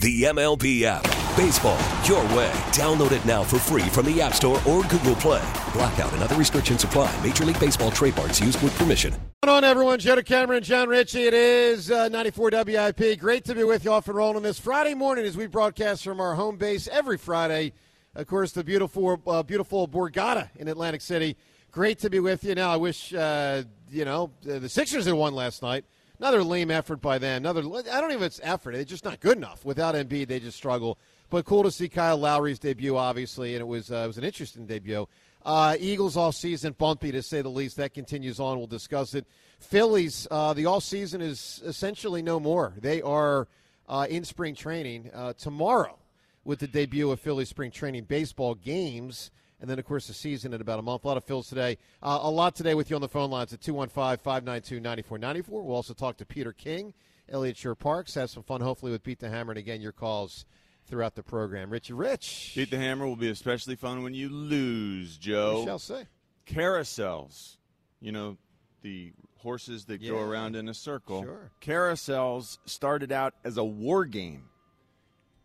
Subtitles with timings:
[0.00, 1.02] The MLB app.
[1.36, 2.50] Baseball, your way.
[2.72, 5.46] Download it now for free from the App Store or Google Play.
[5.74, 7.14] Blackout and other restrictions apply.
[7.22, 9.12] Major League Baseball trademarks used with permission.
[9.40, 9.98] What's on, everyone?
[9.98, 11.24] Joe DeCamara, John Ritchie.
[11.24, 13.18] It is uh, 94 WIP.
[13.20, 16.18] Great to be with you off and rolling this Friday morning as we broadcast from
[16.18, 17.74] our home base every Friday.
[18.14, 21.36] Of course, the beautiful, uh, beautiful Borgata in Atlantic City.
[21.72, 22.54] Great to be with you.
[22.54, 25.84] Now, I wish, uh, you know, the Sixers had won last night.
[26.20, 27.38] Another lame effort by them.
[27.38, 28.74] Another, I don't even it's effort.
[28.74, 29.64] It's just not good enough.
[29.64, 30.98] Without Embiid, they just struggle.
[31.30, 34.24] But cool to see Kyle Lowry's debut, obviously, and it was uh, it was an
[34.24, 35.08] interesting debut.
[35.46, 37.78] Uh, Eagles all season bumpy to say the least.
[37.78, 38.58] That continues on.
[38.58, 39.26] We'll discuss it.
[39.60, 42.74] Phillies, uh, the all season is essentially no more.
[42.76, 43.48] They are
[43.88, 45.98] uh, in spring training uh, tomorrow
[46.44, 49.30] with the debut of Philly spring training baseball games.
[49.60, 51.04] And then, of course, the season in about a month.
[51.04, 51.76] A lot of Phils today.
[52.02, 55.62] Uh, a lot today with you on the phone lines at 215 592 9494.
[55.62, 56.94] We'll also talk to Peter King,
[57.28, 59.52] Eliot Shorr-Parks, have some fun, hopefully, with Beat the Hammer.
[59.52, 60.46] And again, your calls
[60.86, 61.68] throughout the program.
[61.70, 62.52] Richie Rich.
[62.56, 65.60] Beat the Hammer will be especially fun when you lose, Joe.
[65.60, 66.06] We shall say.
[66.46, 67.56] Carousels.
[68.00, 68.38] You know,
[68.82, 70.12] the horses that Yeah.
[70.12, 71.22] go around in a circle.
[71.22, 71.50] Sure.
[71.60, 74.48] Carousels started out as a war game.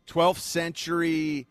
[0.08, 1.48] 12th century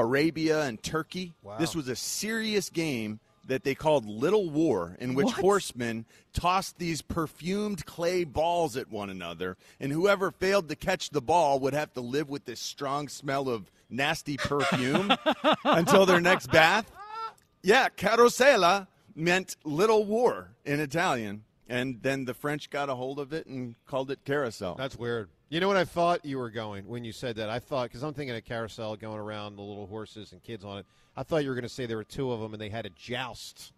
[0.00, 1.34] Arabia and Turkey.
[1.42, 1.56] Wow.
[1.58, 5.36] This was a serious game that they called Little War, in which What?
[5.36, 11.20] horsemen tossed these perfumed clay balls at one another, and whoever failed to catch the
[11.22, 15.12] ball would have to live with this strong smell of nasty perfume
[15.64, 16.90] until their next bath.
[17.62, 23.32] Yeah, carosella meant little war in Italian, and then the French got a hold of
[23.32, 24.74] it and called it carousel.
[24.74, 25.28] That's weird.
[25.48, 27.48] You know what I thought you were going when you said that?
[27.48, 30.78] I thought because I'm thinking of carousel going around the little horses and kids on
[30.78, 30.86] it.
[31.16, 32.84] I thought you were going to say there were two of them and they had
[32.84, 33.72] a joust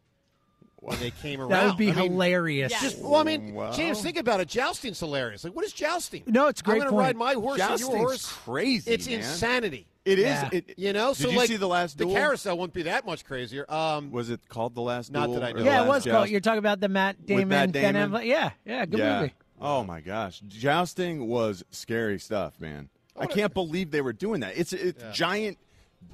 [0.76, 1.50] when they came around.
[1.50, 2.72] That would be I mean, hilarious.
[2.80, 3.72] Just, well, I mean, Wow.
[3.72, 4.48] James, think about it.
[4.48, 5.44] Jousting's hilarious.
[5.44, 6.22] Like, what is jousting?
[6.26, 8.32] No, it's a great I'm going to ride my horse and your Jousting's horse.
[8.32, 9.18] crazy, It's man.
[9.18, 9.86] insanity.
[10.06, 10.24] It is.
[10.24, 10.48] Yeah.
[10.52, 13.04] It, You know, Did so you like see the last the carousel wouldn't be that
[13.04, 13.70] much crazier.
[13.70, 15.40] Um, Was it called the last Not duel?
[15.40, 16.28] that I know yeah, it Last was called.
[16.30, 18.24] You're talking about the Matt Damon, Matt Ben Affleck.
[18.24, 19.20] Yeah, yeah, good yeah.
[19.20, 19.34] movie.
[19.60, 22.88] Oh my gosh, jousting was scary stuff, man.
[23.16, 24.56] I can't believe they were doing that.
[24.56, 25.58] It's a it's giant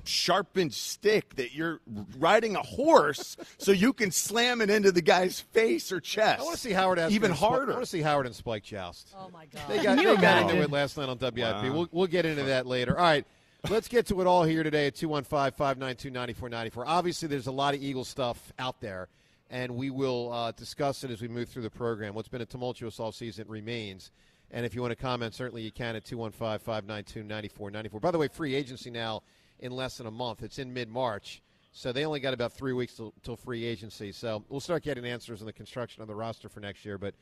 [0.05, 1.81] sharpened stick that you're
[2.19, 6.41] riding a horse so you can slam it into the guy's face or chest.
[6.41, 7.73] I want to see Howard Asper even and Spike- harder.
[7.73, 9.15] I want to see Howard and Spike joust.
[9.17, 9.63] Oh my god.
[9.69, 11.37] They got, they got into it last night on WIP.
[11.39, 11.63] Wow.
[11.73, 12.97] We'll, we'll get into that later.
[12.97, 13.27] All right,
[13.69, 16.87] let's get to it all here today at 215 592 9494.
[16.87, 19.09] Obviously, there's a lot of Eagle stuff out there,
[19.51, 22.15] and we will uh, discuss it as we move through the program.
[22.15, 24.11] What's been a tumultuous offseason remains.
[24.51, 28.01] And if you want to comment, certainly you can at 215 592 9494.
[28.01, 29.23] By the way, free agency now
[29.61, 30.43] in less than a month.
[30.43, 31.43] It's in mid March.
[31.73, 34.13] So they only got about three weeks till, till free agency.
[34.13, 36.99] So we'll start getting answers in the construction of the roster for next year.
[36.99, 37.15] But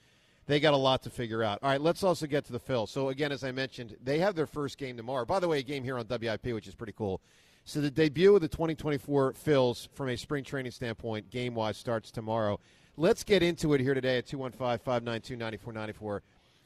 [0.47, 1.59] they got a lot to figure out.
[1.63, 2.87] All right, let's also get to the Phil.
[2.87, 5.25] So again, as I mentioned, they have their first game tomorrow.
[5.25, 7.21] By the way, a game here on WIP, which is pretty cool.
[7.65, 12.11] So the debut of the 2024 Phils from a spring training standpoint, game wise, starts
[12.11, 12.59] tomorrow.
[12.97, 16.21] Let's get into it here today at 215-592-9494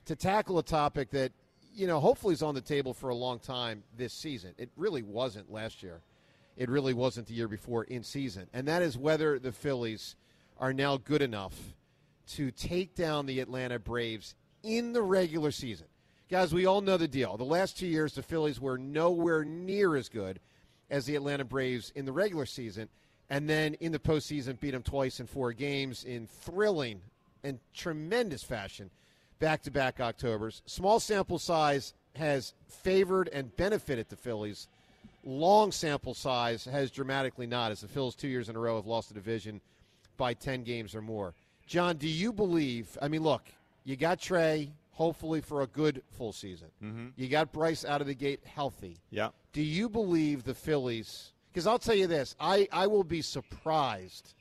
[0.07, 1.33] to tackle a topic that
[1.75, 4.55] you know hopefully is on the table for a long time this season.
[4.57, 6.01] It really wasn't last year.
[6.57, 10.17] It really wasn't the year before in season, and that is whether the Phillies
[10.59, 11.55] are now good enough
[12.29, 15.89] to take down the Atlanta Braves in the regular season.
[16.31, 17.37] Guys, we all know the deal.
[17.37, 20.41] The last two years, the Phillies were nowhere near as good
[20.91, 22.89] as the Atlanta Braves in the regular season,
[23.29, 27.01] and then in the postseason, beat them twice in four games in thrilling
[27.43, 28.91] and tremendous fashion,
[29.39, 30.63] back to back Octobers.
[30.67, 34.69] Small sample size has favored and benefited the Phillies.
[35.25, 38.87] Long sample size has dramatically not, as the Phillies two years in a row have
[38.87, 39.61] lost the division
[40.17, 41.35] by 10 games or more.
[41.67, 42.97] John, do you believe?
[43.03, 43.43] I mean, look,
[43.85, 46.69] you got Trey, hopefully for a good full season.
[46.83, 47.09] Mm-hmm.
[47.17, 48.97] You got Bryce out of the gate healthy.
[49.11, 49.29] Yeah.
[49.53, 51.33] Do you believe the Phillies?
[51.53, 54.35] Because I'll tell you this, I, I will be surprised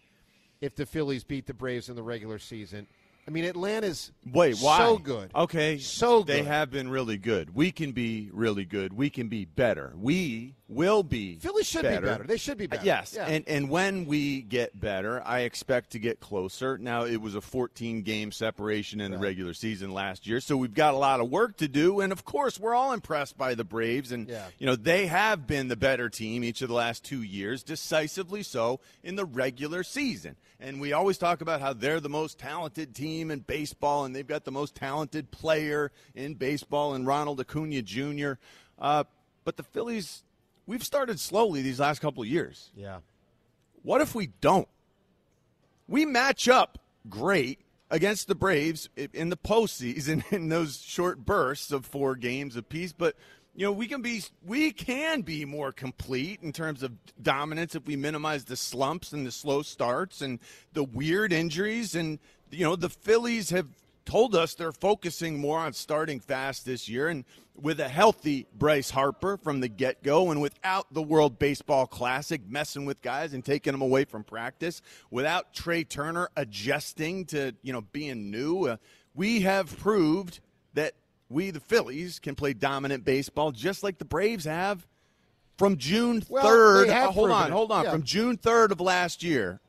[0.61, 2.87] if the Phillies beat the Braves in the regular season.
[3.27, 4.77] I mean, Atlanta's Wait, why?
[4.77, 5.31] so good.
[5.35, 6.27] Okay, So good.
[6.27, 7.53] They have been really good.
[7.53, 8.93] We can be really good.
[8.93, 9.93] We can be better.
[9.97, 11.35] We will be.
[11.35, 12.01] Philly should better.
[12.01, 12.23] be better.
[12.23, 12.85] They should be Uh, better.
[12.85, 13.27] Yes, Yeah.
[13.27, 16.77] and and when we get better, I expect to get closer.
[16.77, 20.73] Now it was a 14 game separation in the regular season last year, so we've
[20.73, 21.99] got a lot of work to do.
[22.01, 24.47] And of course, we're all impressed by the Braves, and Yeah.
[24.57, 28.41] you know they have been the better team each of the last two years, decisively
[28.41, 30.35] so in the regular season.
[30.59, 34.25] And we always talk about how they're the most talented team in baseball, and they've
[34.25, 38.33] got the most talented player in baseball, and Ronald Acuna Jr.
[38.79, 39.03] Uh,
[39.43, 40.23] but the Phillies,
[40.65, 42.71] we've started slowly these last couple of years.
[42.75, 42.99] yeah.
[43.83, 44.67] What if we don't?
[45.87, 47.59] We match up great
[47.91, 53.15] against the Braves in the postseason in those short bursts of four games apiece, but
[53.55, 56.91] you know we can be we can be more complete in terms of
[57.21, 60.39] dominance if we minimize the slumps and the slow starts and
[60.73, 62.19] the weird injuries and
[62.49, 63.67] you know the Phillies have
[64.05, 67.25] told us they're focusing more on starting fast this year and
[67.55, 72.41] with a healthy Bryce Harper from the get go and without the World Baseball Classic
[72.47, 77.71] messing with guys and taking them away from practice, without Trey Turner adjusting to, you
[77.73, 78.77] know, being new, uh,
[79.13, 80.41] we have proved
[80.73, 80.93] that
[81.29, 84.85] we, the Phillies, can play dominant baseball just like the Braves have
[85.57, 86.87] from June Well, 3rd.
[86.87, 87.51] they uh, hold on, it.
[87.53, 87.85] hold on.
[87.85, 87.91] Yeah.
[87.91, 89.61] From June 3rd of last year,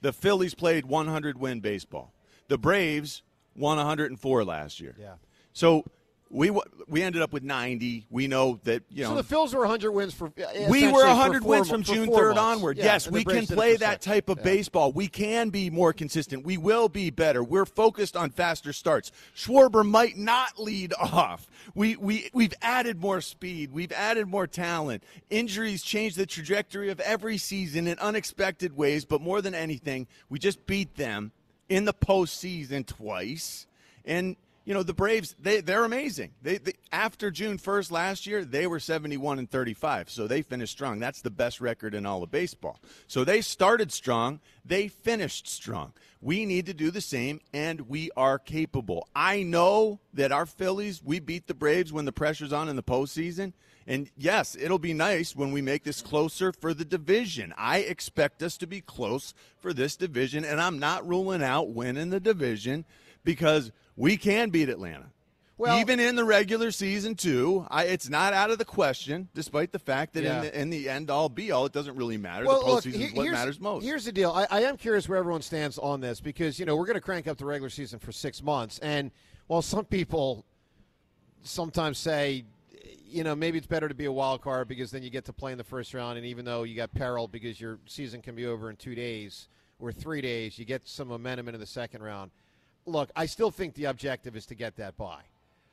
[0.00, 2.12] the Phillies played 100 win baseball.
[2.46, 3.22] The Braves
[3.56, 4.94] won 104 last year.
[4.98, 5.14] Yeah.
[5.52, 5.84] So
[6.30, 6.50] we
[6.88, 8.06] we ended up with 90.
[8.10, 10.32] We know that you know So the Phils were 100 wins for.
[10.68, 12.40] we were 100 for wins from June 3rd months.
[12.40, 12.76] onward.
[12.78, 14.44] Yeah, yes, we can Braves did it play that type of Yeah.
[14.44, 14.90] baseball.
[14.90, 16.44] We can be more consistent.
[16.44, 17.44] We will be better.
[17.44, 19.12] We're focused on faster starts.
[19.36, 21.46] Schwarber might not lead off.
[21.76, 23.70] We we we've added more speed.
[23.70, 25.04] We've added more talent.
[25.30, 30.40] Injuries change the trajectory of every season in unexpected ways, but more than anything, we
[30.40, 31.30] just beat them
[31.68, 33.66] in the postseason twice.
[34.04, 36.32] And you know the Braves, they they're amazing.
[36.40, 40.26] They, they after June first last year, they were seventy one and thirty five, so
[40.26, 40.98] they finished strong.
[40.98, 42.80] That's the best record in all of baseball.
[43.06, 45.92] So they started strong, they finished strong.
[46.22, 49.06] We need to do the same, and we are capable.
[49.14, 52.82] I know that our Phillies, we beat the Braves when the pressure's on in the
[52.82, 53.52] postseason.
[53.86, 57.52] And yes, it'll be nice when we make this closer for the division.
[57.58, 62.10] I expect us to be close for this division, and I'm not ruling out winning
[62.10, 62.84] the division
[63.24, 65.06] because we can beat Atlanta.
[65.56, 69.70] Well- Even in the regular season, too, I, it's not out of the question, despite
[69.70, 70.38] the fact that Yeah.
[70.38, 72.44] in, the, in the end all be all, it doesn't really matter.
[72.44, 73.84] Well, the look, postseason he- is what matters most.
[73.84, 74.32] Here's the deal.
[74.32, 77.00] I, I am curious where everyone stands on this because you know we're going to
[77.00, 79.12] crank up the regular season for six months, and
[79.46, 80.44] while some people
[81.42, 82.44] sometimes say,
[83.14, 85.32] you know, maybe it's better to be a wild card because then you get to
[85.32, 88.34] play in the first round, and even though you got peril because your season can
[88.34, 92.02] be over in two days or three days, you get some momentum into the second
[92.02, 92.32] round.
[92.86, 95.20] Look, I still think the objective is to get that by.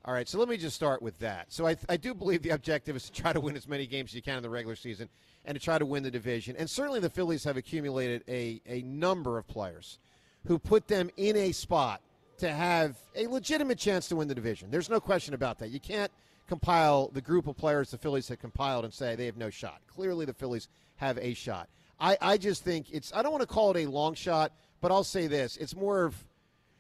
[0.06, 1.52] All right, so let me just start with that.
[1.52, 4.12] So I, I do believe the objective is to try to win as many games
[4.12, 5.10] as you can in the regular season
[5.46, 6.56] and to try to win the division.
[6.58, 9.98] And certainly the Phillies have accumulated a, a number of players
[10.46, 12.02] who put them in a spot
[12.38, 14.70] to have a legitimate chance to win the division.
[14.72, 15.70] There's no question about that.
[15.70, 16.12] You can't
[16.48, 19.82] compile the group of players the Phillies have compiled and say they have no shot.
[19.88, 20.68] Clearly the Phillies
[20.98, 21.70] have a shot.
[22.00, 24.52] I, I just think it's, I don't want to call it a long shot,
[24.82, 25.58] but I'll say this.
[25.58, 26.16] It's more of,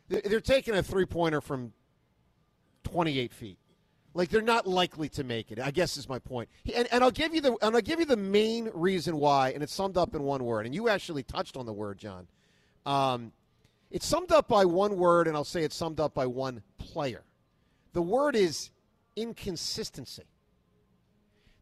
[0.10, 1.74] they're they're taking a three pointer from
[2.84, 3.58] 28 feet.
[4.14, 5.60] Like they're not likely to make it.
[5.60, 6.50] I guess is my point.
[6.76, 9.64] And, and I'll give you the and I'll give you the main reason why, and
[9.64, 10.66] it's summed up in one word.
[10.66, 12.28] And you actually touched on the word, John.
[12.86, 13.32] Um,
[13.90, 17.24] it's summed up by one word, and I'll say it's summed up by one player.
[17.94, 18.72] The word is
[19.16, 20.24] inconsistency.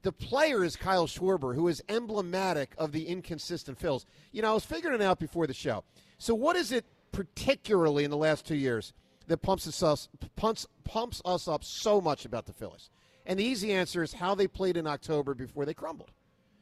[0.01, 4.05] The player is Kyle Schwarber, who is emblematic of the inconsistent Phils.
[4.31, 5.83] You know, I was figuring it out before the show.
[6.17, 8.93] So, what is it particularly in the last two years
[9.27, 12.89] that pumps us, us pumps, pumps us up so much about the Phillies?
[13.25, 16.11] And the easy answer is how they played in October before they crumbled.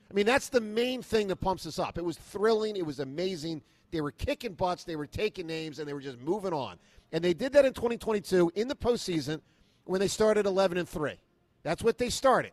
[0.09, 1.97] I mean, that's the main thing that pumps us up.
[1.97, 2.75] It was thrilling.
[2.75, 3.61] It was amazing.
[3.91, 4.83] They were kicking butts.
[4.83, 6.77] They were taking names, and they were just moving on.
[7.11, 9.41] And they did that in 2022 in the postseason
[9.87, 11.19] when they started 11 and three.
[11.63, 12.51] That's what they started.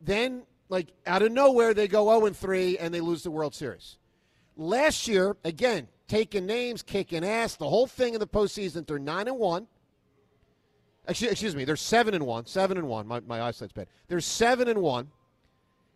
[0.00, 3.54] Then, like out of nowhere, they go 0 and three, and they lose the World
[3.54, 3.96] Series.
[4.56, 8.86] Last year, again, taking names, kicking ass, the whole thing in the postseason.
[8.86, 9.66] They're nine and one.
[11.06, 12.46] Excuse, excuse me, they're seven and one.
[12.46, 13.06] Seven and one.
[13.06, 13.88] My, my eyesight's bad.
[14.08, 15.08] They're seven and one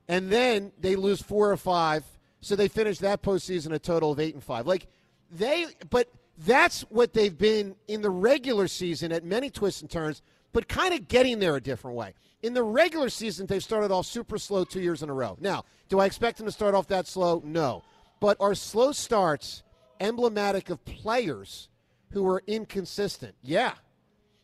[0.09, 2.05] and then they lose four or five,
[2.41, 4.67] so they finish that postseason a total of eight and five.
[4.67, 4.87] Like
[5.31, 10.23] they, but that's what they've been in the regular season at many twists and turns,
[10.53, 12.15] but kind of getting there a different way.
[12.43, 15.37] In the regular season, they've started off super slow two years in a row.
[15.41, 17.41] Now, do I expect them to start off that slow?
[17.45, 17.83] No,
[18.21, 19.63] but are slow starts
[20.01, 21.69] emblematic of players
[22.11, 23.35] who are inconsistent.
[23.43, 23.73] Yeah.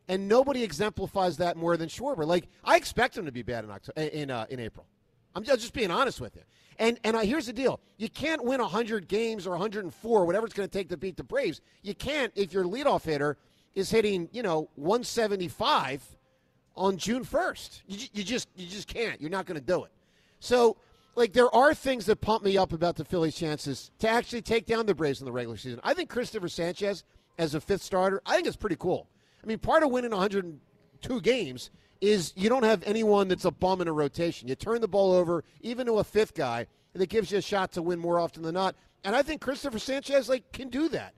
[0.08, 2.26] And nobody exemplifies that more than Schwarber.
[2.26, 4.86] Like I expect him to be bad in October, in uh, in April.
[5.34, 6.42] I'm just being honest with you.
[6.78, 10.54] And and uh, here's the deal: you can't win 100 games or 104, whatever it's
[10.54, 11.60] going to take to beat the Braves.
[11.82, 13.36] You can't if your leadoff hitter
[13.74, 16.02] is hitting, you know, 175
[16.76, 17.82] on June 1st.
[17.86, 19.20] You, you just you just can't.
[19.20, 19.90] You're not going to do it.
[20.40, 20.76] So,
[21.14, 24.66] like, there are things that pump me up about the Phillies' chances to actually take
[24.66, 25.80] down the Braves in the regular season.
[25.82, 27.04] I think Cristopher Sanchez
[27.38, 29.08] as a fifth starter, I think it's pretty cool.
[29.42, 31.70] I mean, part of winning 102 games
[32.00, 34.48] is you don't have anyone that's a bum in a rotation.
[34.48, 37.42] You turn the ball over even to a fifth guy, and it gives you a
[37.42, 38.76] shot to win more often than not.
[39.04, 41.14] And I think Cristopher Sanchez like can do that.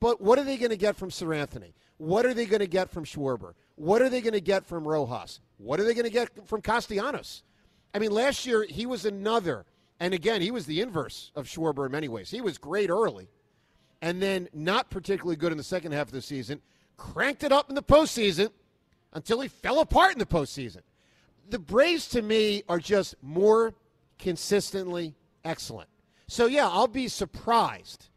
[0.00, 1.74] But what are they going to get from Sir Anthony?
[1.98, 3.54] What are they going to get from Schwarber?
[3.76, 5.40] What are they going to get from Rojas?
[5.58, 7.42] What are they going to get from Castellanos?
[7.94, 9.64] I mean, last year he was another,
[10.00, 12.30] and again, he was the inverse of Schwarber in many ways.
[12.30, 13.28] He was great early,
[14.02, 16.60] and then not particularly good in the second half of the season.
[16.96, 18.50] Cranked it up in the postseason
[19.12, 20.82] until he fell apart in the postseason.
[21.50, 23.74] The Braves, to me, are just more
[24.18, 25.88] consistently excellent.
[26.26, 28.08] So, yeah, I'll be surprised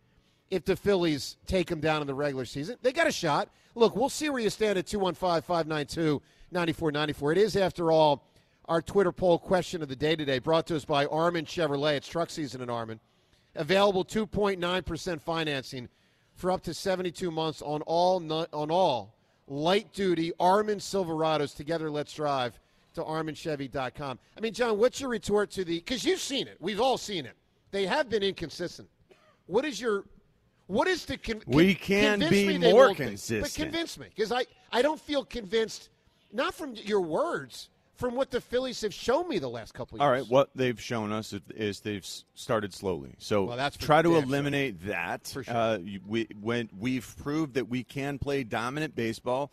[0.50, 2.78] if the Phillies take them down in the regular season.
[2.82, 3.50] They got a shot.
[3.76, 7.32] Look, we'll see where you stand at 215 592 9494.
[7.34, 8.24] It is, after all,
[8.66, 11.96] our Twitter poll question of the day today, brought to us by Armin Chevrolet.
[11.96, 13.00] It's truck season in Armin.
[13.56, 15.90] Available 2.9% financing
[16.36, 18.22] for up to 72 months on all
[18.54, 19.16] on all
[19.48, 21.56] light duty Armin Silverados.
[21.56, 22.60] Together, let's drive
[22.94, 24.20] to ArminChevy.com.
[24.36, 25.80] I mean, John, what's your retort to the?
[25.80, 26.58] Because you've seen it.
[26.60, 27.36] We've all seen it.
[27.72, 28.90] They have been inconsistent.
[29.48, 30.04] What is your?
[30.68, 31.18] What is the?
[31.18, 33.40] Con- We can convince be more won't be.
[33.40, 35.90] But convince me, because I I don't feel convinced.
[36.34, 40.02] Not from your words, from what the Phillies have shown me the last couple of
[40.02, 40.06] years.
[40.06, 42.06] All right, what they've shown us is they've
[42.36, 43.16] started slowly.
[43.18, 44.24] So Well, that's try to damn sure.
[44.28, 45.26] eliminate that.
[45.28, 45.56] For sure.
[45.56, 49.52] Uh, we, when we've proved that we can play dominant baseball.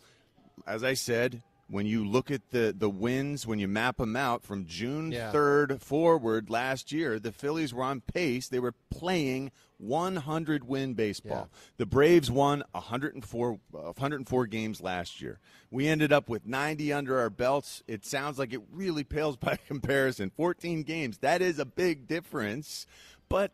[0.67, 4.43] As I said, when you look at the the wins, when you map them out
[4.43, 5.31] from June Yeah.
[5.31, 8.49] third forward last year, the Phillies were on pace.
[8.49, 11.49] They were playing 100 win baseball.
[11.77, 15.39] The Braves won 104 uh, 104 games last year.
[15.71, 17.83] We ended up with 90 under our belts.
[17.87, 20.31] It sounds like it really pales by comparison.
[20.35, 21.17] 14 games.
[21.19, 22.85] That is a big difference,
[23.29, 23.51] but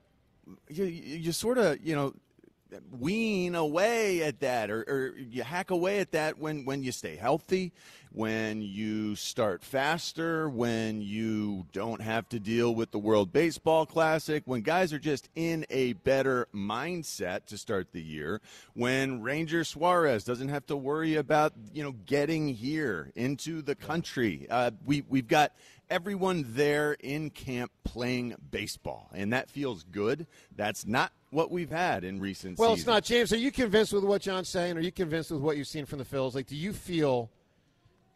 [0.70, 2.14] you, you you sort of, you know,
[2.92, 7.16] wean away at that or, or you hack away at that when, when you stay
[7.16, 7.72] healthy,
[8.12, 14.44] when you start faster, when you don't have to deal with the World Baseball Classic,
[14.46, 18.42] when guys are just in a better mindset to start the year,
[18.74, 24.46] when Ranger Suarez doesn't have to worry about, you know, getting here into the country.
[24.50, 25.54] Uh, we, we've got
[25.92, 30.26] everyone there in camp playing baseball, and that feels good.
[30.56, 32.80] That's not what we've had in recent Well, seasons.
[32.82, 33.34] it's not James.
[33.34, 34.78] Are you convinced with what John's saying?
[34.78, 36.34] Are you convinced with what you've seen from the Phils?
[36.34, 37.30] Like, do you feel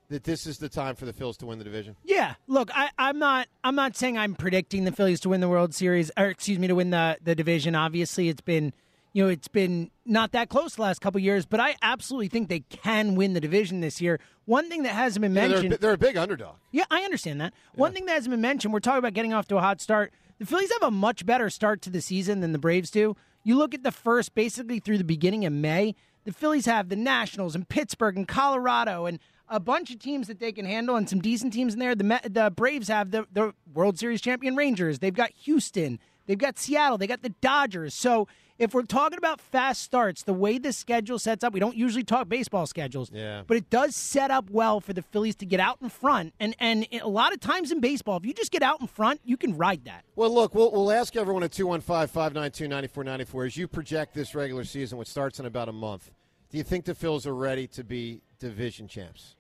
[0.09, 1.95] that this is the time for the Phils to win the division?
[2.03, 3.47] Yeah, look, I, I'm not.
[3.63, 6.67] I'm not saying I'm predicting the Phillies to win the World Series, or excuse me,
[6.67, 7.75] to win the the division.
[7.75, 8.73] Obviously, it's been,
[9.15, 12.49] you know, it's been not that close the last couple years, but I absolutely think
[12.49, 14.19] they can win the division this year.
[14.43, 16.55] One thing that hasn't been Yeah, they're, a mentioned—they're a big underdog.
[16.73, 17.53] yeah, I understand that.
[17.75, 20.11] One thing that hasn't been mentioned, we're talking about getting off to a hot start.
[20.37, 23.15] The Phillies have a much better start to the season than the Braves do.
[23.45, 25.95] You look at the first, basically through the beginning of May,
[26.25, 30.39] the Phillies have the Nationals and Pittsburgh and Colorado and a bunch of teams that
[30.39, 31.95] they can handle and some decent teams in there.
[31.95, 34.99] The, the Braves have the, the World Series champion Rangers.
[34.99, 35.99] They've got Houston.
[36.25, 36.97] They've got Seattle.
[36.97, 37.93] They got the Dodgers.
[37.93, 41.75] So if we're talking about fast starts, the way the schedule sets up, we don't
[41.75, 43.43] usually talk baseball schedules, Yeah.
[43.45, 46.33] but it does set up well for the Phillies to get out in front.
[46.39, 49.19] And and a lot of times in baseball, if you just get out in front,
[49.25, 50.05] you can ride that.
[50.15, 54.63] Well, look, we'll, we'll ask everyone at 215 592 9494 as you project this regular
[54.63, 56.11] season, which starts in about a month.
[56.49, 59.35] Do you think the Phillies are ready to be division champs?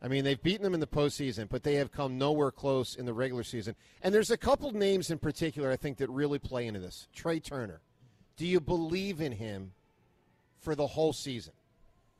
[0.00, 3.04] I mean, they've beaten them in the postseason, but they have come nowhere close in
[3.04, 3.74] the regular season.
[4.00, 7.08] And there's a couple names in particular I think that really play into this.
[7.12, 7.80] Trey Turner.
[8.38, 9.72] Do you believe in him
[10.60, 11.52] for the whole season?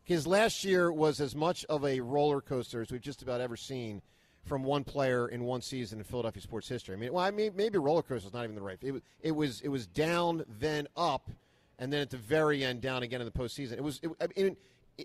[0.04, 3.56] Because last year was as much of a roller coaster as we've just about ever
[3.56, 4.02] seen
[4.44, 6.94] from one player in one season in Philadelphia sports history.
[6.94, 8.78] I mean, well, I mean, maybe roller coaster is not even the right.
[8.82, 11.30] It it was it was down then up,
[11.78, 13.72] and then at the very end down again in the postseason.
[13.72, 14.00] It was.
[14.02, 14.56] It, I mean,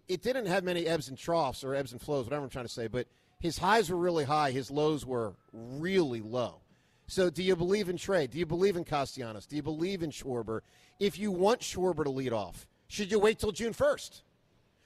[0.08, 2.72] it didn't have many ebbs and troughs or ebbs and flows, whatever I'm trying to
[2.72, 2.88] say.
[2.88, 3.08] But
[3.39, 4.50] his highs were really high.
[4.50, 6.62] His lows were really low.
[7.08, 8.27] So, do you believe in Trey?
[8.27, 9.46] Do you believe in Castellanos?
[9.46, 10.62] Do you believe in Schwarber?
[11.03, 14.24] If you want Schwarber to lead off, should you wait till June first?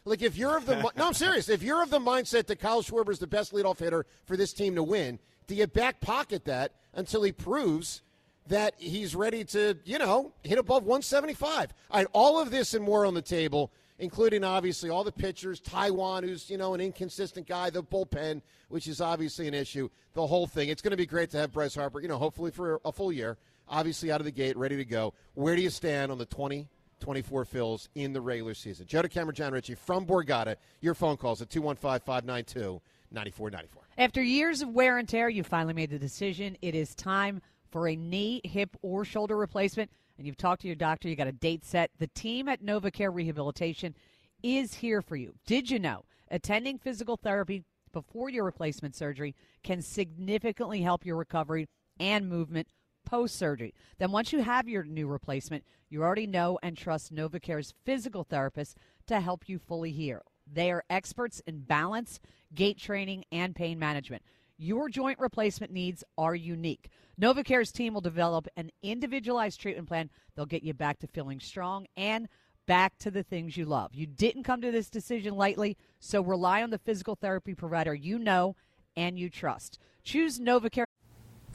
[0.04, 1.48] Like if you're of the no, I'm serious.
[1.48, 4.52] If you're of the mindset that Kyle Schwarber is the best leadoff hitter for this
[4.52, 8.02] team to win, do you back pocket that until he proves
[8.48, 11.74] that he's ready to, you know, hit above 175?
[11.92, 13.72] All right, all of this and more on the table.
[14.00, 18.88] including obviously all the pitchers, Taijuan, who's you know an inconsistent guy, the bullpen, which
[18.88, 19.90] is obviously an issue.
[20.14, 20.70] The whole thing.
[20.70, 22.00] It's going to be great to have Bryce Harper.
[22.00, 23.38] You know, hopefully for a full year,
[23.70, 25.14] obviously out of the gate, ready to go.
[25.34, 26.68] Where do you stand on the 20-
[27.00, 28.88] 24 Phils in the regular season.
[28.88, 30.56] Joe DeCamara, John Ritchie from Borgata.
[30.82, 32.82] Your phone calls at 215 592
[33.12, 33.84] 9494.
[33.98, 36.58] After years of wear and tear, you finally made the decision.
[36.62, 39.92] It is time for a knee, hip, or shoulder replacement.
[40.18, 41.92] And you've talked to your doctor, you got a date set.
[42.00, 43.96] The team at NovaCare Rehabilitation
[44.42, 45.36] is here for you.
[45.46, 51.68] Did you know attending physical therapy before your replacement surgery can significantly help your recovery
[52.00, 52.68] and movement
[53.08, 53.74] post surgery.
[53.98, 58.76] Then, once you have your new replacement, you already know and trust NovaCare's physical therapists
[59.08, 60.22] to help you fully heal.
[60.52, 62.20] They are experts in balance,
[62.54, 64.24] gait training, and pain management.
[64.58, 66.90] Your joint replacement needs are unique.
[67.20, 70.10] NovaCare's team will develop an individualized treatment plan.
[70.36, 72.28] They'll get you back to feeling strong and
[72.66, 73.96] back to the things you love.
[73.96, 78.20] You didn't come to this decision lightly, so rely on the physical therapy provider you
[78.20, 78.56] know
[78.98, 79.80] and you trust.
[80.04, 80.87] Choose NovaCare.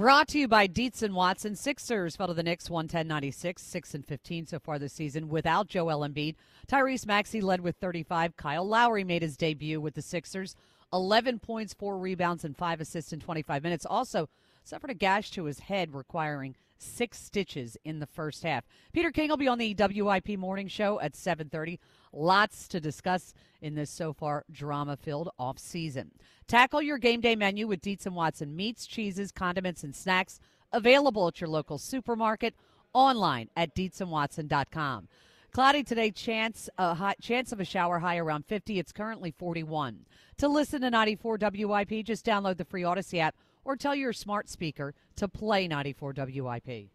[0.00, 1.54] Brought to you by Dietz and Watson.
[1.54, 6.08] Sixers fell to the Knicks 110-96, 6 and 15 so far this season without Joel
[6.08, 6.36] Embiid.
[6.66, 8.34] Tyrese Maxey led with 35.
[8.34, 10.56] Kyle Lowry made his debut with the Sixers.
[10.90, 13.84] 11 points, 4 rebounds, and 5 assists in 25 minutes.
[13.84, 14.30] Also
[14.64, 18.64] suffered a gash to his head requiring six stitches in the first half.
[18.94, 21.78] Peter King will be on the WIP morning show at 7:30.
[22.12, 26.10] Lots to discuss in this so far drama-filled off-season.
[26.46, 30.40] Tackle your game day menu with Dietz and Watson meats, cheeses, condiments, and snacks
[30.72, 32.54] available at your local supermarket,
[32.92, 35.08] online at dietzandwatson.com.
[35.52, 38.78] Cloudy today, chance a high, chance of a shower high around 50.
[38.78, 40.06] It's currently 41.
[40.38, 44.48] To listen to 94 WIP, just download the free Audacy app or tell your smart
[44.48, 46.90] speaker to play 94 WIP.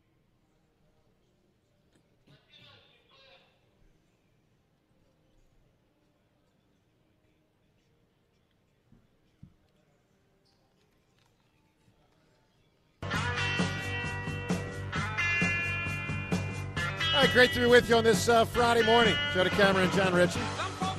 [17.26, 19.16] Right, great to be with you on this uh, Friday morning.
[19.34, 20.40] Joe DeCamara and John Ritchie,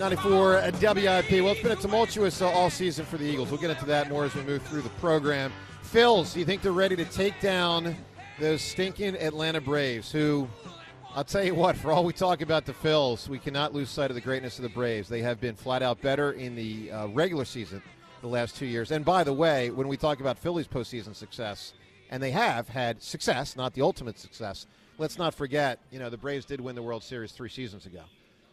[0.00, 1.30] 94 at WIP.
[1.42, 3.50] Well, it's been a tumultuous uh, all season for the Eagles.
[3.50, 5.52] We'll get into that more as we move through the program.
[5.84, 7.94] Phils, do you think they're ready to take down
[8.40, 10.48] those stinking Atlanta Braves, who,
[11.14, 14.10] I'll tell you what, for all we talk about the Phils, we cannot lose sight
[14.10, 15.08] of the greatness of the Braves.
[15.08, 17.80] They have been flat out better in the uh, regular season
[18.20, 18.90] the last two years.
[18.90, 21.72] And by the way, when we talk about Phillies postseason success,
[22.10, 24.66] and they have had success, not the ultimate success,
[24.98, 28.02] let's not forget, you know, the Braves did win the World Series three seasons ago.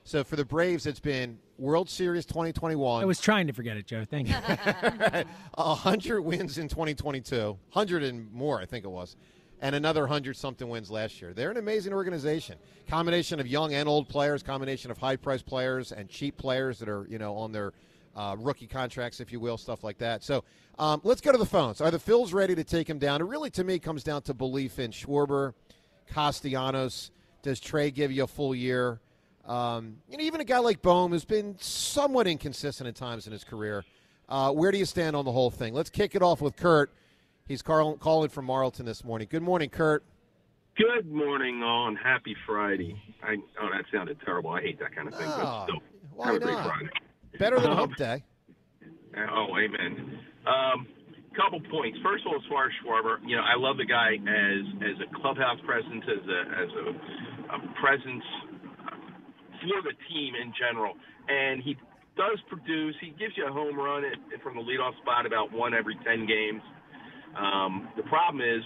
[0.05, 3.01] So for the Braves, it's been World Series 2021.
[3.01, 4.03] I was trying to forget it, Joe.
[4.03, 4.35] Thank you.
[5.57, 9.15] A hundred wins in 2022, hundred and more, I think it was,
[9.61, 11.33] and another hundred something wins last year.
[11.33, 12.57] They're an amazing organization.
[12.89, 16.89] Combination of young and old players, combination of high priced players and cheap players that
[16.89, 17.71] are you know on their
[18.15, 20.21] uh, rookie contracts, if you will, stuff like that.
[20.21, 20.43] So
[20.79, 21.79] um, let's go to the phones.
[21.81, 23.21] Are the Phils ready to take him down?
[23.21, 25.53] It really, to me, comes down to belief in Schwarber,
[26.11, 27.11] Castellanos.
[27.41, 28.99] Does Trey give you a full year?
[29.45, 33.33] Um, you know, even a guy like Bohm, who's been somewhat inconsistent at times in
[33.33, 33.83] his career.
[34.29, 35.73] Uh, where do you stand on the whole thing?
[35.73, 36.91] Let's kick it off with Kurt.
[37.45, 39.27] He's call- calling from Marlton this morning.
[39.29, 40.03] Good morning, Kurt.
[40.77, 42.95] Good morning, all, and happy Friday.
[43.21, 44.51] I oh, that sounded terrible.
[44.51, 45.27] I hate that kind of thing.
[45.27, 45.81] Oh, but still,
[46.15, 46.65] why have a great not?
[46.67, 46.89] Friday.
[47.37, 48.23] Better than Um, Hump Day.
[49.29, 50.19] Oh, amen.
[50.47, 50.87] Um,
[51.35, 51.97] couple points.
[52.03, 54.97] First of all, as far as Schwarber, you know, I love the guy as as
[55.01, 56.85] a clubhouse presence, as a as a,
[57.55, 58.25] a presence
[59.61, 60.93] for the team in general.
[61.29, 61.77] and he
[62.17, 62.95] does produce.
[63.01, 66.27] He gives you a home run at, from the leadoff spot about one every ten
[66.27, 66.61] games.
[67.37, 68.63] Um, the problem is,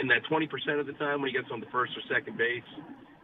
[0.00, 2.64] in that 20% of the time when he gets on the first or second base,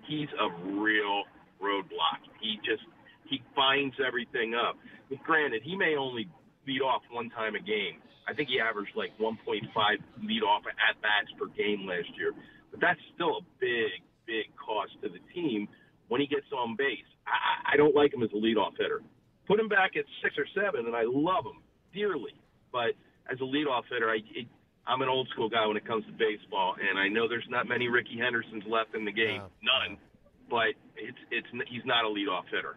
[0.08, 1.24] he's a real
[1.62, 2.20] roadblock.
[2.40, 2.82] He just
[3.28, 4.76] he finds everything up.
[5.10, 6.28] But granted, he may only
[6.66, 8.00] lead off one time a game.
[8.28, 9.38] I think he averaged like 1.5
[10.22, 12.32] lead off at bats per game last year.
[12.70, 15.68] But that's still a big, big cost to the team
[16.08, 17.06] when he gets on base.
[17.26, 19.02] I, I don't like him as a leadoff hitter.
[19.46, 22.34] Put him back at six or seven, and I love him dearly.
[22.70, 22.94] But
[23.30, 24.46] as a leadoff hitter, I, it,
[24.86, 27.68] I'm an old school guy when it comes to baseball, and I know there's not
[27.68, 29.98] many Ricky Hendersons left in the game, none.
[30.48, 32.76] But it's it's he's not a leadoff hitter.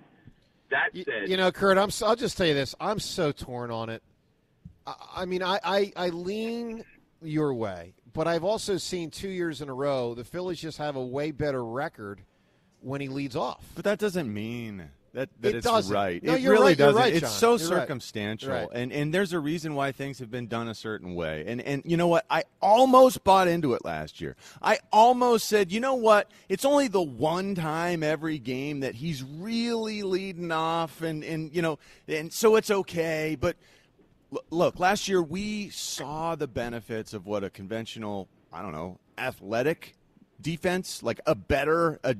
[0.71, 1.89] That said, You know, Kurt, I'm.
[2.03, 2.73] I'll just tell you this.
[2.79, 4.01] I'm so torn on it.
[4.85, 6.83] I, I mean, I, I I lean
[7.21, 10.95] your way, but I've also seen two years in a row the Phillies just have
[10.95, 12.21] a way better record
[12.81, 13.63] when he leads off.
[13.75, 15.93] But that doesn't mean that, that It it's doesn't.
[15.95, 16.21] right.
[16.21, 17.01] No, it you're really right, doesn't.
[17.01, 18.67] right, it's so You're circumstantial, Right.
[18.73, 21.45] and and there's a reason why things have been done a certain way.
[21.47, 22.25] And and you know what?
[22.29, 24.35] I almost bought into it last year.
[24.61, 26.29] I almost said, you know what?
[26.49, 31.61] It's only the one time every game that he's really leading off, and and you
[31.61, 33.35] know, and so it's okay.
[33.39, 33.55] But
[34.49, 39.95] look, last year we saw the benefits of what a conventional, I don't know, athletic
[40.41, 42.15] defense, like a better, a,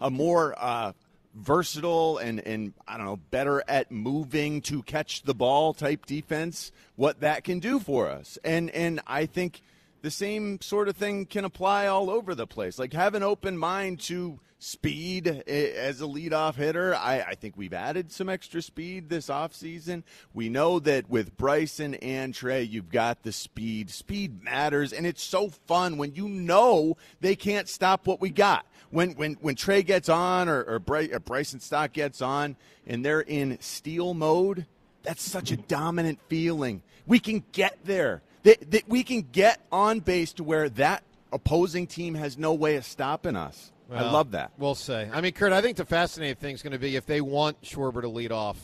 [0.00, 0.92] a more uh,
[1.34, 6.72] versatile and, and, I don't know, better at moving to catch the ball type defense,
[6.96, 8.38] what that can do for us.
[8.44, 9.62] And, and I think
[10.06, 12.78] the same sort of thing can apply all over the place.
[12.78, 16.94] Like have an open mind to speed eh, as a leadoff hitter.
[16.94, 20.04] I, I think we've added some extra speed this offseason.
[20.32, 23.90] We know that with Bryson and Trey, you've got the speed.
[23.90, 28.64] Speed matters, and it's so fun when you know they can't stop what we got.
[28.90, 32.54] When when when Trey gets on or, or, Bry, or Bryson Stott gets on
[32.86, 34.66] and they're in steal mode,
[35.02, 36.84] that's such a dominant feeling.
[37.08, 38.22] We can get there.
[38.46, 42.76] That, that we can get on base to where that opposing team has no way
[42.76, 43.72] of stopping us.
[43.92, 44.52] I love that.
[44.56, 45.08] We'll say.
[45.12, 47.60] I mean, Kurt, I think the fascinating thing is going to be if they want
[47.62, 48.58] Schwarber to lead off,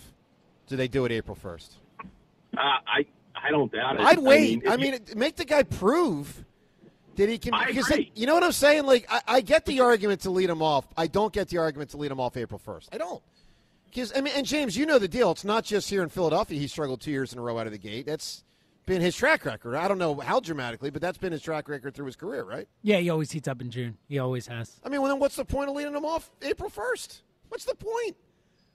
[0.68, 1.68] do they do it April 1st?
[2.56, 4.02] uh, I I don't doubt it.
[4.02, 4.62] I'd wait.
[4.64, 6.44] if I you- mean, make the guy prove
[7.16, 7.52] that he can.
[7.54, 8.12] I because agree.
[8.14, 8.84] you know what I'm saying?
[8.84, 10.86] Like, I, I get the argument to lead him off.
[10.96, 12.88] I don't get the argument to lead him off April 1st.
[12.92, 13.22] I don't.
[13.90, 15.30] Because I mean, and James, you know the deal.
[15.32, 16.58] It's not just here in Philadelphia.
[16.58, 18.06] He struggled two years in a row out of the gate.
[18.06, 18.44] That's
[18.86, 19.76] been his track record.
[19.76, 22.68] I don't know how dramatically, but that's been his track record through his career, right?
[22.82, 23.96] Yeah, he always heats up in June.
[24.08, 24.80] He always has.
[24.84, 27.22] I mean, well, then what's the point of leading him off April 1st?
[27.48, 28.16] What's the point?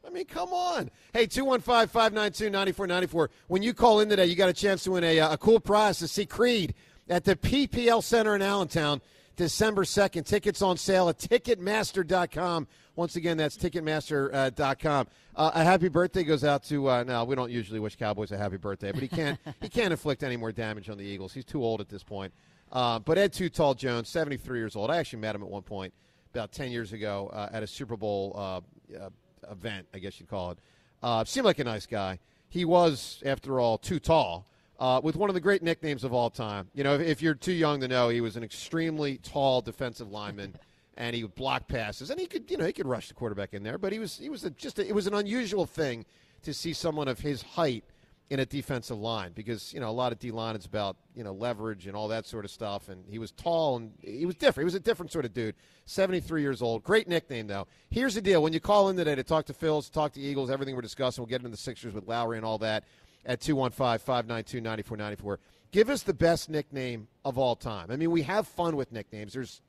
[0.05, 0.89] I mean, come on.
[1.11, 3.29] Hey, 215 592 9494.
[3.47, 5.59] When you call in today, you got a chance to win a, uh, a cool
[5.59, 6.73] prize to see Creed
[7.09, 9.01] at the PPL Center in Allentown
[9.37, 10.25] December 2nd.
[10.25, 12.67] Tickets on sale at Ticketmaster.com.
[12.95, 15.07] Once again, that's Ticketmaster.com.
[15.35, 18.37] Uh, a happy birthday goes out to, uh, no, we don't usually wish Cowboys a
[18.37, 21.33] happy birthday, but he can't, he can't inflict any more damage on the Eagles.
[21.33, 22.33] He's too old at this point.
[22.71, 24.89] Uh, but Ed Too Tall Jones, 73 years old.
[24.89, 25.93] I actually met him at one point
[26.33, 28.61] about 10 years ago uh, at a Super Bowl uh,
[28.99, 29.09] uh,
[29.49, 30.59] event, I guess you'd call it.
[31.01, 32.19] Uh, seemed like a nice guy.
[32.49, 34.47] He was, after all, too tall.
[34.79, 36.69] Uh, with one of the great nicknames of all time.
[36.75, 40.11] You know, if, if you're too young to know, he was an extremely tall defensive
[40.11, 40.53] lineman,
[40.97, 43.55] and he would block passes, and he could, you know, he could rush the quarterback
[43.55, 43.79] in there.
[43.79, 46.05] But he was, he was a, just, a, it was an unusual thing
[46.43, 47.83] to see someone of his height
[48.29, 51.23] in a defensive line because you know a lot of D line is about you
[51.23, 52.89] know leverage and all that sort of stuff.
[52.89, 54.63] And he was tall and he was different.
[54.63, 55.55] He was a different sort of dude.
[55.85, 56.83] Seventy three years old.
[56.83, 57.67] Great nickname though.
[57.89, 60.49] Here's the deal: when you call in today to talk to Phils, talk to Eagles,
[60.49, 62.83] everything we're discussing, we'll get into the Sixers with Lowry and all that
[63.25, 65.37] at 215-592-9494.
[65.71, 67.91] Give us the best nickname of all time.
[67.91, 69.33] I mean, we have fun with nicknames.
[69.33, 69.61] There's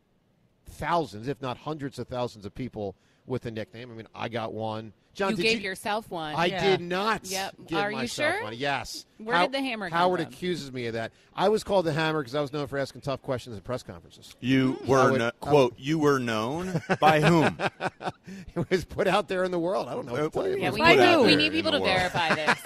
[0.67, 2.95] thousands, if not hundreds of thousands of people
[3.27, 3.91] with a nickname.
[3.91, 4.93] I mean, I got one.
[5.19, 6.35] John, you gave you, yourself one.
[6.37, 6.65] I Yeah.
[6.65, 7.25] did not.
[7.25, 7.57] Yep.
[7.67, 8.43] Give Are you sure?
[8.45, 8.55] one.
[8.57, 9.05] Yes.
[9.19, 10.33] Where did the hammer come Howard from?
[10.33, 11.11] accuses me of that.
[11.35, 13.83] I was called the hammer because I was known for asking tough questions at press
[13.83, 14.37] conferences.
[14.41, 14.85] You hmm.
[14.85, 15.75] I were would- no, I quote.
[15.77, 17.57] You were known by whom?
[18.55, 19.89] it was put out there in the world.
[19.89, 20.13] I don't know.
[20.13, 20.59] What to uh, tell you.
[20.59, 22.59] Yeah, we need, we need people to verify this.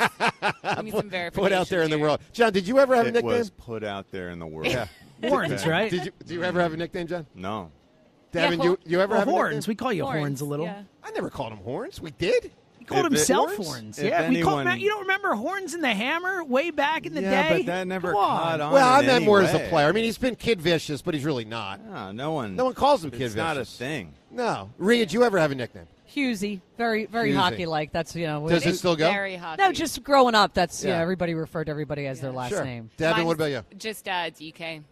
[0.77, 1.45] we need some verification.
[1.45, 2.21] put out there in the world.
[2.33, 3.39] John, did you ever have a it nickname?
[3.39, 4.67] was put out there in the world.
[4.71, 4.87] Yeah.
[5.25, 5.91] Horns, right?
[5.91, 6.13] Did you?
[6.27, 7.27] Do you ever have a nickname, John?
[7.35, 7.71] No.
[8.33, 9.55] Devin, Hor- you you ever Well, have a horns.
[9.55, 9.71] nickname?
[9.73, 10.67] We call you horns, Horns, a little.
[10.67, 10.83] yeah.
[11.05, 12.01] I never called him horns.
[12.01, 12.51] We did.
[12.79, 13.67] He called If it- himself Horns?
[13.69, 13.99] horns.
[13.99, 14.81] If Yeah, we called anyone- him.
[14.83, 17.59] You don't remember horns in the hammer way back in the yeah, day?
[17.59, 18.73] but that never caught on.
[18.73, 19.87] Well, I meant any more as a player.
[19.89, 21.81] I mean, he's been kid vicious, but he's really not.
[21.93, 22.57] Ah, no one.
[22.57, 24.15] No one calls him kid It's not a thing.
[24.31, 24.71] No.
[24.79, 25.87] Rhea, did you ever have a nickname?
[26.15, 27.91] Husey, very very hockey like.
[27.93, 28.47] That's you know.
[28.47, 29.11] Does it- it still go?
[29.11, 29.63] Very hockey.
[29.63, 30.53] no, just growing up.
[30.53, 30.97] That's yeah.
[30.97, 31.01] Yeah.
[31.03, 32.65] Everybody referred to everybody as their last Sure.
[32.65, 32.91] name.
[32.99, 33.79] Devin, Mine what is about you?
[33.79, 34.83] Just uh, DK.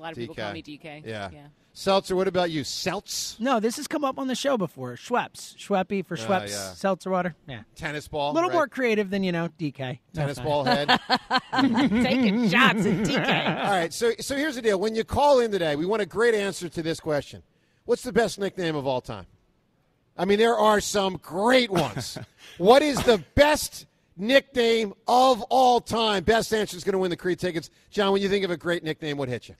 [0.00, 1.04] A lot of people call me DK.
[1.04, 1.28] Yeah.
[1.30, 1.40] Yeah.
[1.74, 2.62] Seltzer, what about you?
[2.62, 3.38] Seltz?
[3.38, 4.94] No, this has come up on the show before.
[4.94, 5.54] Schweppes.
[5.56, 6.48] Schweppy for Oh, Schweppes.
[6.50, 6.72] yeah.
[6.72, 7.36] Seltzer water.
[7.46, 7.62] Yeah.
[7.76, 8.32] Tennis ball.
[8.32, 8.54] A little right?
[8.54, 10.00] more creative than, you know, DK.
[10.14, 10.48] No Tennis offense.
[10.48, 10.88] ball head.
[12.02, 13.64] Taking shots at DK.
[13.64, 14.80] All right, so so here's the deal.
[14.80, 17.42] When you call in today, we want a great answer to this question.
[17.84, 19.26] What's the best nickname of all time?
[20.16, 22.18] I mean, there are some great ones.
[22.58, 23.86] what is the best
[24.16, 26.24] nickname of all time?
[26.24, 27.70] Best answer is going to win the Creed tickets.
[27.90, 29.54] John, when you think of a great nickname, what hits you?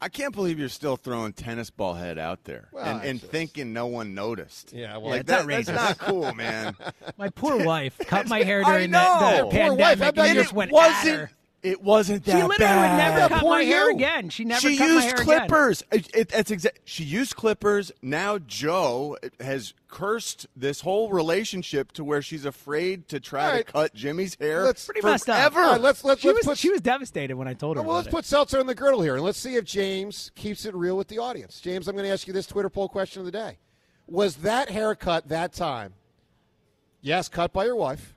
[0.00, 3.32] I can't believe you're still throwing tennis ball head out there Well, and, and just-
[3.32, 4.72] thinking no one noticed.
[4.72, 5.66] Yeah, well, like it's that, outrageous.
[5.68, 6.76] that's not cool, man.
[7.18, 9.36] My poor wife cut my hair during the, know.
[9.36, 9.78] the Poor pandemic.
[9.80, 11.30] wife, how about and you- just went wasn't.
[11.66, 11.72] At her.
[11.72, 12.38] It wasn't that bad.
[12.40, 12.90] She literally bad.
[12.90, 13.96] would never cut Poor my hair you.
[13.96, 14.28] again.
[14.30, 15.24] She never she cut my used hair again.
[15.48, 15.82] clippers.
[15.92, 17.92] It, it, that's exa- She used clippers.
[18.02, 23.66] Now Joe has cursed this whole relationship to where she's afraid to try All right.
[23.66, 25.52] to cut Jimmy's hair Let's- Pretty messed up.
[25.52, 25.78] forever.
[25.78, 27.82] Let's let's She let's was, put she was devastated when I told her.
[27.82, 28.10] well, let's it.
[28.10, 31.08] put Seltzer in the girdle here, and let's see if James keeps it real with
[31.08, 31.60] the audience.
[31.60, 33.58] James, I'm going to ask you this Twitter poll question of the day:
[34.06, 35.94] Was that haircut that time?
[37.00, 38.14] Yes, cut by your wife.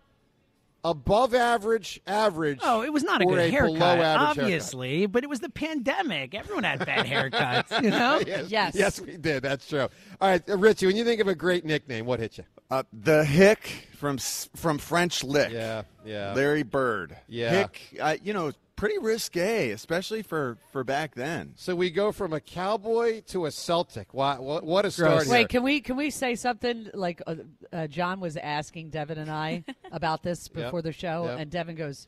[0.84, 2.60] Above average, average.
[2.64, 4.38] Oh, it was not a or good haircut, below average haircut?
[4.44, 6.34] obviously, but it was the pandemic.
[6.34, 8.22] Everyone had bad haircuts, you know?
[8.28, 8.76] yes, Yes.
[8.76, 9.44] yes, we did.
[9.44, 9.82] That's true.
[9.82, 12.46] All right, uh, Richie, when you think of a great nickname, what hit you?
[12.72, 14.18] Uh, the hick from
[14.56, 15.52] from French Lick.
[15.52, 16.34] Yeah, yeah.
[16.34, 17.18] Larry Bird.
[17.28, 17.50] Yeah.
[17.50, 17.82] Hick.
[18.00, 21.54] Uh, you know, pretty risque, especially for for back then.
[21.58, 24.14] So we go from a cowboy to a Celtic.
[24.14, 25.24] What what, what a start Gross.
[25.26, 25.34] here.
[25.34, 27.36] Wait, can we can we say something like uh,
[27.74, 31.40] uh, John was asking Devin and I about this before the show, Yep.
[31.40, 32.08] and Devin goes,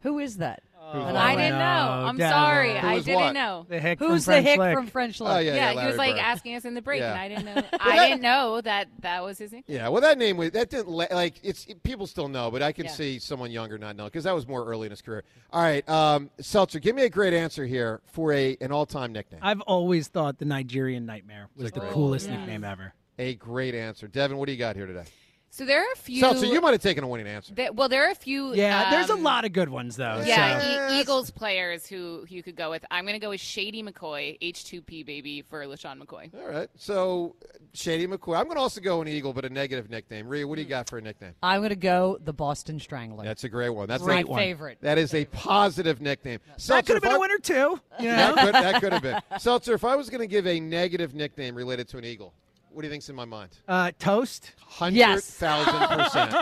[0.00, 2.06] "Who is that?" Oh, and I didn't know.
[2.08, 2.32] I'm Devin.
[2.32, 2.78] sorry.
[2.78, 3.32] Who I was didn't what?
[3.34, 3.66] know.
[3.68, 4.74] The hick "Who's from the French hick Lick.
[4.76, 6.20] from French Lick?" Oh, yeah, Yeah, yeah, he was like Bird.
[6.20, 7.12] asking us in the break, Yeah.
[7.12, 7.62] and I didn't know.
[7.80, 9.64] I didn't know that that was his name.
[9.66, 12.62] Yeah, well, that name was that didn't la- like it's it- people still know, but
[12.62, 12.90] I can Yeah.
[12.92, 15.24] see someone younger not know because that was more early in his career.
[15.52, 19.12] All right, um, Seltzer, give me a great answer here for a an all time
[19.12, 19.40] nickname.
[19.42, 22.38] I've always thought the Nigerian Nightmare was the great coolest one.
[22.40, 22.92] nickname ever.
[23.18, 24.36] A great answer, Devin.
[24.36, 25.04] What do you got here today?
[25.54, 26.18] So there are a few.
[26.18, 27.54] Seltzer, you might have taken a winning answer.
[27.54, 28.54] There- well, there are a few.
[28.54, 30.20] Yeah, there's a um, lot of good ones, though.
[30.26, 32.84] Yeah, so- E- Eagles players who, who you could go with.
[32.90, 36.34] I'm going to go with Shady McCoy, H2P baby for LeSean McCoy.
[36.34, 37.36] All right, so
[37.72, 38.36] Shady McCoy.
[38.36, 40.26] I'm going to also go an Eagle, but a negative nickname.
[40.26, 41.34] Rhea, what do you got for a nickname?
[41.40, 43.22] I'm going to go the Boston Strangler.
[43.22, 43.86] That's a great one.
[43.86, 44.78] That's my a, favorite.
[44.80, 46.40] that is a positive nickname.
[46.48, 47.80] that Seltzer, could have been if a I- winner too.
[48.00, 48.34] You know?
[48.34, 49.20] That could, that could have been.
[49.38, 52.34] Seltzer, if I was going to give a negative nickname related to an Eagle,
[52.74, 53.50] what do you think's in my mind?
[53.68, 54.52] Uh, toast.
[54.58, 55.24] Hundred Yes.
[55.30, 56.32] thousand percent.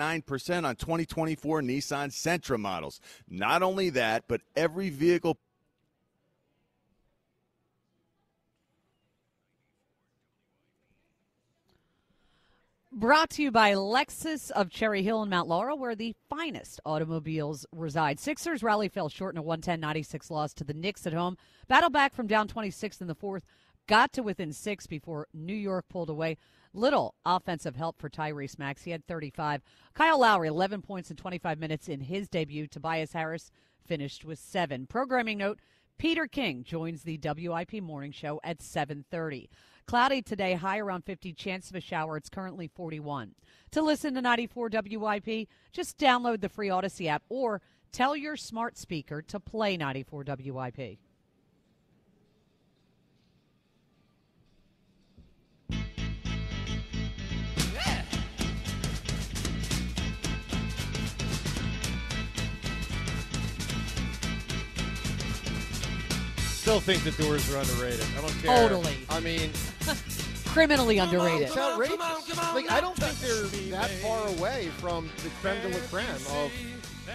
[0.64, 3.00] on 2024 Nissan Sentra models.
[3.28, 5.38] Not only that, but every vehicle
[12.98, 17.66] Brought to you by Lexus of Cherry Hill and Mount Laurel, where the finest automobiles
[17.70, 18.18] reside.
[18.18, 21.36] Sixers rally fell short in a 110-96 loss to the Knicks at home.
[21.68, 23.44] Battle back from down 26 in the fourth,
[23.86, 26.38] got to within six before New York pulled away.
[26.72, 28.84] Little offensive help for Tyrese Maxey.
[28.84, 29.60] He had 35.
[29.92, 32.66] Kyle Lowry, 11 points in 25 minutes in his debut.
[32.66, 33.50] Tobias Harris
[33.84, 34.86] finished with seven.
[34.86, 35.60] Programming note:
[35.98, 39.48] Peter King joins the WIP morning show at 7:30.
[39.86, 42.16] Cloudy today, high around 50, chance of a shower.
[42.16, 43.36] It's currently 41.
[43.70, 48.76] To listen to 94 WIP, just download the free Audacy app or tell your smart
[48.76, 50.98] speaker to play 94 WIP.
[66.66, 68.04] Still think the Doors are underrated.
[68.18, 68.68] I don't care.
[68.68, 68.96] Totally.
[69.08, 69.50] I mean,
[70.46, 71.42] Criminally underrated.
[71.46, 71.96] it's outrageous.
[72.54, 76.06] Like I don't think they're that far away from the creme de la creme
[76.42, 76.50] of.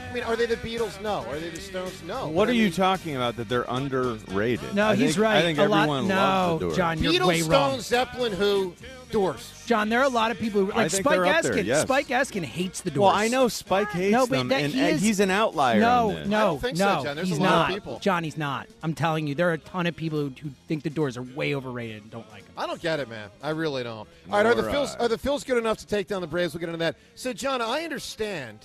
[0.09, 1.01] I mean, are they the Beatles?
[1.01, 1.25] No.
[1.27, 2.01] Are they the Stones?
[2.07, 2.27] No.
[2.27, 4.73] What But are I you mean, talking about that they're underrated?
[4.73, 5.37] No, I he's think- right.
[5.39, 6.77] I think a lot, everyone no, loves the Doors.
[6.77, 7.71] John, you're Beatles, way wrong.
[7.81, 8.73] Stones, Zeppelin, Who,
[9.11, 9.63] Doors.
[9.67, 11.81] John, there are a lot of people who I like Spike they're there, yes.
[11.83, 13.01] Spike Eskin hates the Doors.
[13.07, 15.79] Well, I know Spike hates No, but them, that and he is- he's an outlier.
[15.79, 16.27] No, on this.
[16.27, 17.03] no, I don't think so, no.
[17.03, 17.15] John.
[17.15, 17.69] There's a he's lot of not.
[17.69, 17.99] people.
[17.99, 18.67] John, he's not.
[18.83, 21.21] I'm telling you, there are a ton of people who, who think the Doors are
[21.23, 22.53] way overrated and don't like them.
[22.57, 23.29] I don't get it, man.
[23.41, 24.07] I really don't.
[24.29, 26.27] All right, are the Nor Phils are the Phils good enough to take down the
[26.27, 26.53] Braves?
[26.53, 26.95] We'll get into that.
[27.15, 28.59] So, John, I understand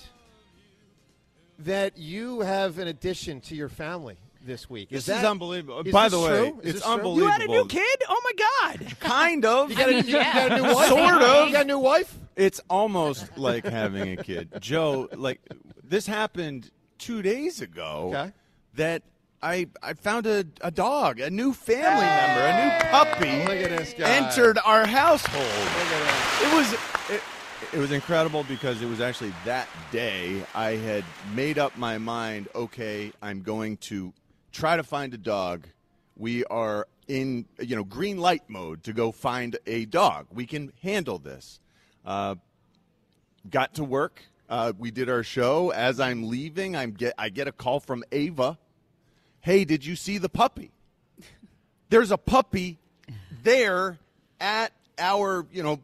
[1.59, 4.89] that you have an addition to your family this week.
[4.89, 5.81] This that, is unbelievable.
[5.81, 6.59] is By the way, true?
[6.63, 6.91] It's this true?
[6.93, 7.17] unbelievable.
[7.17, 8.01] You had a new kid?
[8.09, 8.97] Oh my God!
[8.99, 9.69] Kind of.
[9.69, 10.89] You got, a, you, you got a new wife?
[10.89, 11.47] Sort of.
[11.47, 12.17] You got a new wife?
[12.35, 14.49] It's almost like having a kid.
[14.59, 15.41] Joe, like
[15.83, 18.13] this happened two days ago.
[18.15, 18.31] Okay.
[18.75, 19.03] That
[19.41, 23.77] I I found a, a dog, a new family member, a new puppy Look at
[23.77, 24.09] this guy.
[24.09, 25.43] entered our household.
[25.43, 26.41] Look at that.
[26.43, 26.73] It was
[27.15, 27.21] it,
[27.73, 32.47] it was incredible because it was actually that day I had made up my mind.
[32.55, 34.13] Okay, I'm going to
[34.51, 35.67] try to find a dog.
[36.15, 40.27] We are in you know green light mode to go find a dog.
[40.31, 41.59] We can handle this.
[42.05, 42.35] Uh,
[43.49, 44.21] got to work.
[44.49, 45.71] Uh, we did our show.
[45.71, 48.57] As I'm leaving, I'm get I get a call from Ava.
[49.41, 50.71] Hey, did you see the puppy?
[51.89, 52.79] There's a puppy
[53.43, 53.97] there
[54.39, 55.79] at our you know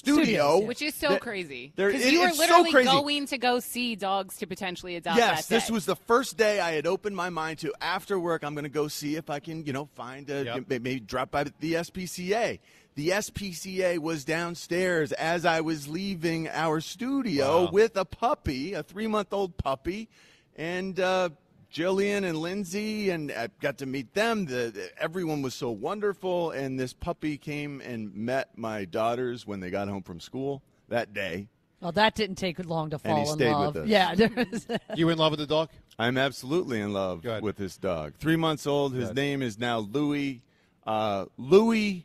[0.00, 1.72] b- b- studio, Which is so that- crazy.
[1.76, 2.88] there- it- you were it's so literally crazy.
[2.90, 6.60] going to go see dogs to potentially adopt Yes, that this was the first day
[6.60, 7.72] I had opened my mind to.
[7.80, 10.64] After work, I'm going to go see if I can, you know, find a Yep.
[10.68, 12.58] maybe drop by the SPCA.
[12.94, 17.70] The SPCA was downstairs as I was leaving our studio Wow.
[17.70, 20.08] with a puppy, a three month old puppy,
[20.56, 21.30] and uh,
[21.72, 24.44] Jillian and Lindsay, and I got to meet them.
[24.44, 29.60] The, the- everyone was so wonderful, and this puppy came and met my daughters when
[29.60, 31.48] they got home from school that day.
[31.80, 33.76] Well, that didn't take long to fall he in stayed with love.
[33.76, 33.88] us.
[33.88, 35.70] Yeah, there was- You in love with the dog?
[35.98, 38.14] I'm absolutely in love with this dog.
[38.18, 38.94] Three months old.
[38.94, 40.42] His name is now Louis.
[40.86, 42.04] Uh, Louis,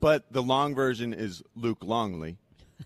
[0.00, 2.36] but the long version is Luke Longley.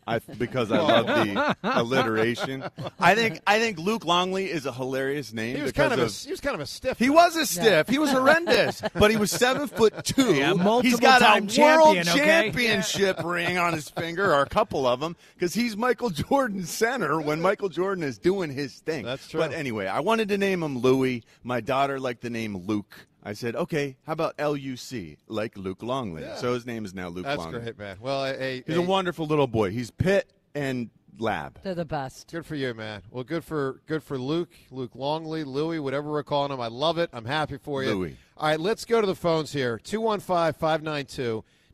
[0.07, 2.65] I, because I love the alliteration.
[2.99, 6.09] I think I think Luke Longley is a hilarious name He was kind of, of
[6.09, 6.99] a, he was kind of a stiff.
[6.99, 7.89] he was a stiff.
[7.89, 10.35] He was horrendous, but he was seven foot two.
[10.35, 10.53] Yeah,
[10.83, 12.19] He's got a multiple-time world champion, okay?
[12.19, 17.21] championship ring on his finger, or a couple of them, because he's Michael Jordan's center
[17.21, 19.05] when Michael Jordan is doing his thing.
[19.05, 19.41] That's true.
[19.41, 21.23] But anyway, I wanted to name him Louis.
[21.43, 23.07] My daughter liked the name Luke.
[23.23, 26.23] I said, okay, how about L U C, like Luke Longley?
[26.23, 26.37] Yeah.
[26.37, 27.61] So his name is now Luke That's Longley.
[27.61, 27.97] great, man.
[28.01, 29.71] Well, a, a, He's a wonderful little boy.
[29.71, 31.59] He's pit and lab.
[31.63, 32.33] they're the best.
[32.33, 33.03] Good for you, man.
[33.11, 36.61] Well, good for good for Luke, Luke Longley, Louie, whatever we're calling him.
[36.61, 37.11] I love it.
[37.13, 37.95] I'm happy for you.
[37.95, 38.17] Louie.
[38.37, 39.79] All right, let's go to the phones here.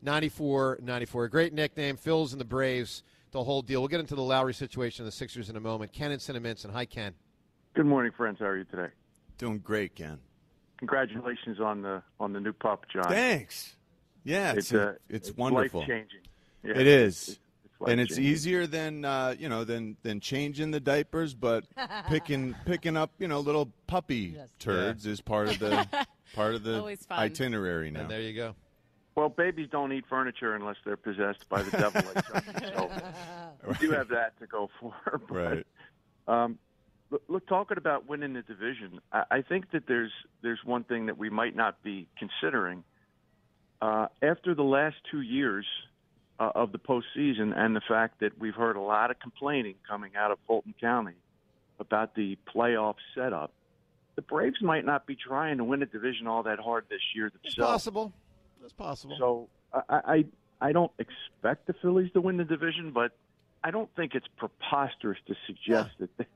[0.05, 1.25] 215-592-9494.
[1.25, 1.97] A great nickname.
[1.97, 3.81] Phils and the Braves, the whole deal.
[3.81, 5.93] We'll get into the Lowry situation, the Sixers in a moment.
[5.93, 6.71] Ken and Cinnaminson.
[6.73, 7.15] Hi, Ken.
[7.75, 8.39] Good morning, friends.
[8.41, 8.89] How are you today?
[9.39, 10.19] Doing great, Ken.
[10.79, 13.05] Congratulations on the on the new pup, John.
[13.09, 13.75] Thanks.
[14.25, 15.81] Yeah, it's, It's, uh, it's wonderful.
[15.81, 16.21] life changing.
[16.65, 17.29] It is.
[17.29, 17.39] It's
[17.87, 18.25] and it's life-changing.
[18.33, 21.65] easier than uh, you know than than changing the diapers, but
[22.09, 24.49] picking picking up you know little puppy Yes.
[24.59, 25.87] turds is part of the
[26.35, 27.19] part of the Always fun.
[27.19, 28.01] itinerary now.
[28.01, 28.55] And there you go.
[29.15, 32.03] Well, babies don't eat furniture unless they're possessed by the devil.
[32.15, 32.69] Like something.
[32.77, 32.91] so
[33.69, 34.95] we do have that to go for.
[35.29, 35.67] But, Right.
[36.29, 36.59] Um,
[37.11, 41.07] look, look, talking about winning the division, I, I think that there's there's one thing
[41.07, 42.85] that we might not be considering.
[43.81, 45.65] Uh, after the last two years
[46.41, 50.13] uh, of the postseason, and the fact that we've heard a lot of complaining coming
[50.17, 51.15] out of Fulton County
[51.79, 53.53] about the playoff setup,
[54.17, 57.27] the Braves might not be trying to win a division all that hard this year
[57.27, 57.73] It's themselves.
[57.85, 58.13] possible.
[58.65, 59.17] It's possible.
[59.17, 60.25] So I, I
[60.61, 63.13] I don't expect the Phillies to win the division, but
[63.63, 66.11] I don't think it's preposterous to suggest that.
[66.19, 66.27] They,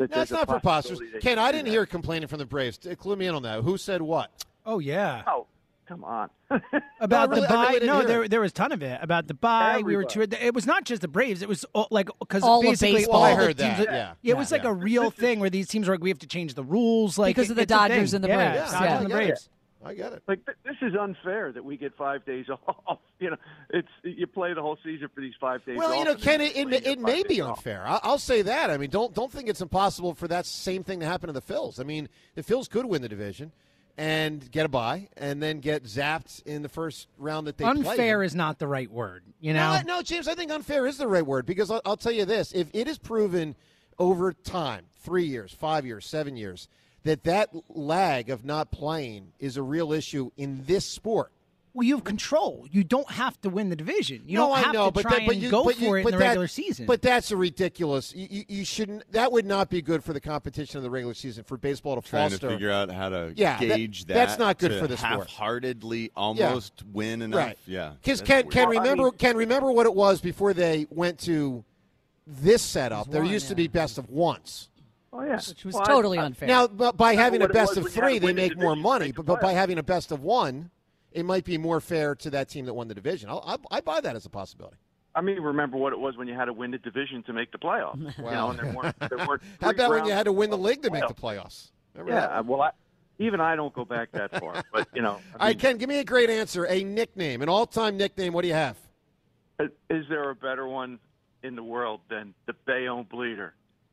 [0.00, 1.00] that That's not preposterous.
[1.20, 2.78] Ken, I didn't hear complaining from the Braves.
[2.86, 3.62] Uh, clue me in on that.
[3.62, 4.30] Who said what?
[4.66, 5.22] Oh yeah.
[5.26, 5.46] Oh,
[5.86, 6.30] come on.
[7.00, 9.26] About No, really- the buy, really no, there there was a ton of it about
[9.28, 9.82] the buy.
[9.84, 10.22] We were too.
[10.22, 11.42] It was not just the Braves.
[11.42, 13.16] It was all, like because All of basically baseball.
[13.16, 14.32] all I heard that, that- yeah.
[14.32, 16.54] it was like a real thing where these teams were like, we have to change
[16.54, 17.88] the rules, like Because of the it's a thing.
[17.88, 18.40] Dodgers and the Braves.
[18.40, 19.00] Yeah, Braves, Dodgers yeah.
[19.00, 19.26] and the I get.
[19.28, 19.48] Braves.
[19.84, 20.22] I get it.
[20.28, 22.46] like th- this is unfair that we get five days
[22.86, 22.98] off.
[23.18, 23.36] You know,
[23.70, 25.78] it's you play the whole season for these five days.
[25.78, 27.84] Well, off you know, Ken, it, it, it, your it five may be unfair.
[27.86, 28.70] I, I'll say that.
[28.70, 31.42] I mean, don't don't think it's impossible for that same thing to happen to the
[31.42, 31.80] Phils.
[31.80, 33.52] I mean, the Phils could win the division
[33.96, 37.90] and get a bye, and then get zapped in the first round that they play.
[37.90, 39.24] Unfair is not the right word.
[39.40, 39.80] You know.
[39.86, 42.24] No, no, James, I think unfair is the right word because I'll, I'll tell you
[42.24, 43.56] this: if it is proven
[43.98, 46.68] over time, three years, five years, seven years,
[47.04, 51.32] that that lag of not playing is a real issue in this sport.
[51.72, 52.66] Well, you have control.
[52.68, 54.22] You don't have to win the division.
[54.26, 55.78] You no, don't have I know, to but try that, but and you, go but
[55.78, 56.84] you, for it in the that- regular season.
[56.84, 58.12] But that's a ridiculous.
[58.12, 59.10] You, you, you shouldn't.
[59.12, 62.02] That would not be good for the competition of the regular season for baseball to
[62.02, 62.10] foster.
[62.10, 62.48] Trying foster.
[62.48, 64.14] to figure out how to Yeah, gauge that.
[64.14, 65.28] that's not good to for the sport.
[65.28, 67.38] Half-heartedly, almost win enough.
[67.38, 67.58] Right.
[67.66, 67.92] Yeah.
[68.02, 68.50] Because can weird.
[68.50, 71.64] can remember can remember what it was before they went to
[72.26, 73.12] this setup.
[73.12, 74.68] There one, used to be best of ones.
[75.12, 76.48] Oh yeah, Which was Well, totally I- unfair.
[76.48, 78.42] Now, but by Remember having a best of when you had three, they win the
[78.42, 79.12] make more money.
[79.12, 80.70] But, but by having a best of one,
[81.12, 83.28] it might be more fair to that team that won the division.
[83.28, 84.76] I'll, I, I buy that as a possibility.
[85.14, 87.50] I mean, remember what it was when you had to win the division to make
[87.50, 87.98] the playoffs.
[88.16, 90.58] You know, and there weren't, there weren't How about when you had to win the
[90.58, 91.42] league to make the playoffs.
[91.44, 91.70] playoffs?
[91.94, 92.30] Remember that?
[92.30, 92.70] Yeah, well, I,
[93.18, 94.62] even I don't go back that far.
[94.72, 96.64] But you know, I right, mean, Ken, give me a great answer.
[96.66, 98.32] A nickname, an all-time nickname.
[98.32, 98.76] What do you have?
[99.90, 100.98] is there a better one
[101.42, 103.52] in the world than the Bayonne Bleeder?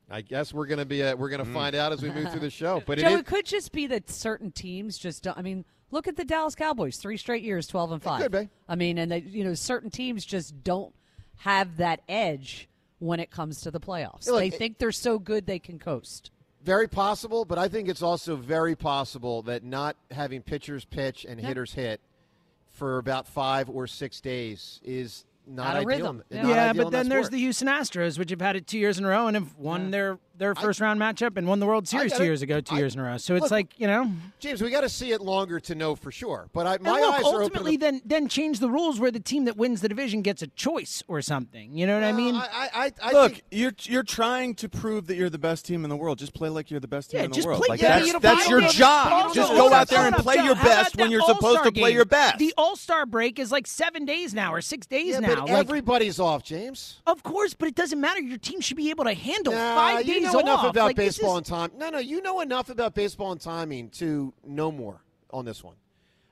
[0.09, 2.49] I guess we're gonna be uh, we're gonna find out as we move through the
[2.49, 2.81] show.
[2.85, 5.37] But Joe, it it, is, could just be that certain teams just don't.
[5.37, 8.21] I mean, look at the Dallas Cowboys, three straight years, twelve and five.
[8.21, 8.49] could be.
[8.69, 10.93] I mean, and they, you know, certain teams just don't
[11.39, 14.25] have that edge when it comes to the playoffs.
[14.25, 16.31] Yeah, look, they it- think they're so good they can coast.
[16.63, 21.39] very possible, but I think it's also very possible that not having pitchers pitch and
[21.39, 22.01] hitters hit
[22.69, 25.87] for about five or six days is not Out of ideal.
[26.13, 26.23] rhythm.
[26.29, 26.41] Yeah.
[26.43, 28.67] not yeah, ideal but in that then there's the Houston Astros, which have had it
[28.67, 31.59] two years in a row and have won their, their first round matchup and won
[31.59, 33.17] the World Series get two years ago, two I- years in a row.
[33.17, 35.95] So it's look, like you know, James, we got to see it longer to know
[35.95, 36.49] for sure.
[36.53, 37.41] But I, and my look, eyes are open.
[37.43, 40.21] ultimately, To the, then then change the rules where the team that wins the division
[40.21, 41.75] gets a choice or something.
[41.77, 42.35] You know what I mean?
[42.35, 45.65] I, I, I, I Look, think, you're you're trying to prove that you're the best
[45.65, 46.17] team in the world.
[46.19, 47.59] Just play like you're the best team Yeah, in the just world.
[47.59, 49.11] play- Like yeah, that's you know, that's your the- job.
[49.11, 51.47] Also, Just hold go out there and play Joe, your best when you're supposed to
[51.47, 52.37] All-Star play your best.
[52.37, 55.27] The All Star break is like seven days now or six days yeah, now.
[55.35, 57.01] but Like, everybody's off, James.
[57.07, 58.21] of course, but it doesn't matter.
[58.21, 60.43] Your team should be able to handle Nah, five days know off.
[60.43, 61.71] enough about Like, baseball is- and time.
[61.77, 65.01] No, no, you know enough about baseball and timing to know more
[65.31, 65.75] on this one.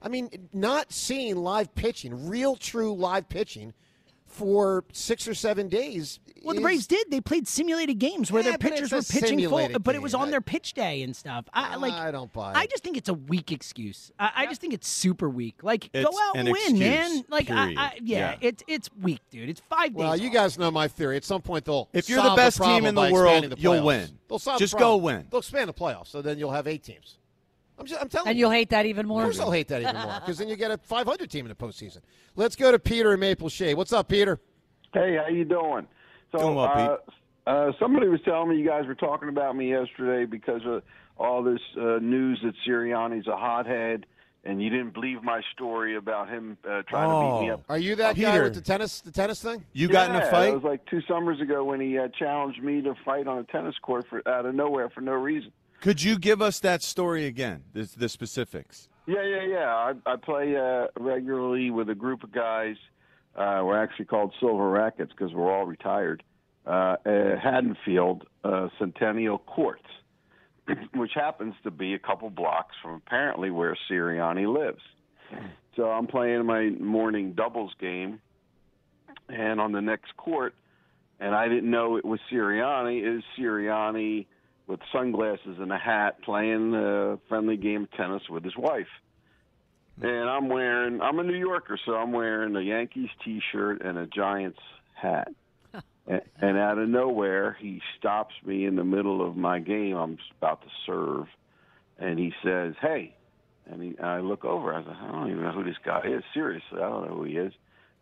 [0.02, 3.74] I mean, not seeing live pitching, real, true live pitching,
[4.36, 6.20] for six or seven days.
[6.44, 7.10] Well, the Braves did.
[7.10, 10.12] They played simulated games where Yeah, their pitchers were pitching full, simulated but it was
[10.12, 10.22] game.
[10.22, 11.46] on their pitch day and stuff.
[11.54, 11.94] I like.
[11.94, 12.58] I don't buy it.
[12.58, 14.12] I just think it's a weak excuse.
[14.20, 15.64] I, I just think it's super weak.
[15.64, 17.26] Like, It's go out and win, excuse, man.
[17.30, 17.74] Like, I.
[17.76, 18.36] I, yeah, Yeah.
[18.42, 19.50] it's it's weak, dude.
[19.50, 19.96] It's five days.
[19.96, 20.34] Well, you off.
[20.36, 21.16] guys know my theory.
[21.18, 23.84] At some point, they'll If you're the solve best team in the world, the you'll
[23.84, 24.10] win.
[24.28, 25.26] They'll solve Just the go win.
[25.32, 27.18] They'll expand the playoffs, so then you'll have eight teams.
[27.78, 28.46] I'm, just, I'm telling And you.
[28.46, 29.22] you'll hate that even more.
[29.22, 29.32] Of more.
[29.32, 31.56] course, I'll hate that even more because then you get a 500 team in the
[31.56, 32.00] postseason.
[32.36, 33.76] Let's go to Peter in Maple Shade.
[33.76, 34.40] What's up, Peter?
[34.94, 35.88] Hey, how you doing?
[36.32, 37.00] So, Doing well,
[37.46, 40.84] uh, uh, somebody was telling me you guys were talking about me yesterday because of
[41.18, 44.06] all this uh, news that Sirianni's a hothead,
[44.44, 47.56] and you didn't believe my story about him uh, trying to beat me Oh.
[47.56, 47.64] up.
[47.70, 48.44] Are you that guy Peter.
[48.44, 49.64] with the tennis, the tennis thing?
[49.74, 50.50] You got in a fight?
[50.50, 53.44] It was like two summers ago when he uh, challenged me to fight on a
[53.44, 55.52] tennis court for out of nowhere for no reason.
[55.86, 57.62] Could you give us that story again?
[57.74, 58.90] The, the specifics.
[59.06, 59.68] Yeah, yeah, yeah.
[59.68, 62.76] I, I play uh, regularly with a group of guys.
[63.36, 66.24] Uh, we're actually called Silver Rackets because we're all retired.
[66.66, 69.86] Uh, Haddonfield uh, Centennial Courts,
[70.96, 74.82] which happens to be a couple blocks from apparently where Sirianni lives.
[75.76, 78.22] So I'm playing my morning doubles game,
[79.30, 80.56] and on the next court,
[81.20, 83.18] and I didn't know it was Sirianni.
[83.18, 84.26] Is Sirianni
[84.68, 88.88] with sunglasses and a hat playing a friendly game of tennis with his wife?
[90.02, 93.98] And I'm wearing, I'm a New Yorker, so I'm wearing a Yankees t shirt and
[93.98, 94.60] a Giants
[94.94, 95.30] hat.
[96.08, 99.96] and, and out of nowhere, he stops me in the middle of my game.
[99.96, 101.28] I'm about to serve.
[101.98, 103.16] And he says, Hey.
[103.68, 104.74] And he, I look over.
[104.76, 106.24] I said, I don't even know who this guy is.
[106.34, 107.54] Seriously, I don't know who he is.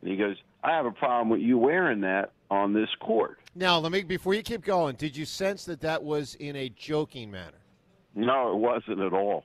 [0.02, 3.40] And he goes, I have a problem with you wearing that on this court.
[3.56, 4.96] Now, let me before you keep going.
[4.96, 7.58] Did you sense that that was in a joking manner?
[8.16, 9.44] No, it wasn't at all.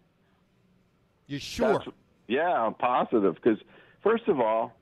[1.27, 1.79] You sure?
[1.79, 1.95] That's-
[2.29, 3.35] yeah, I'm positive.
[3.35, 3.59] Because
[4.03, 4.73] first of all,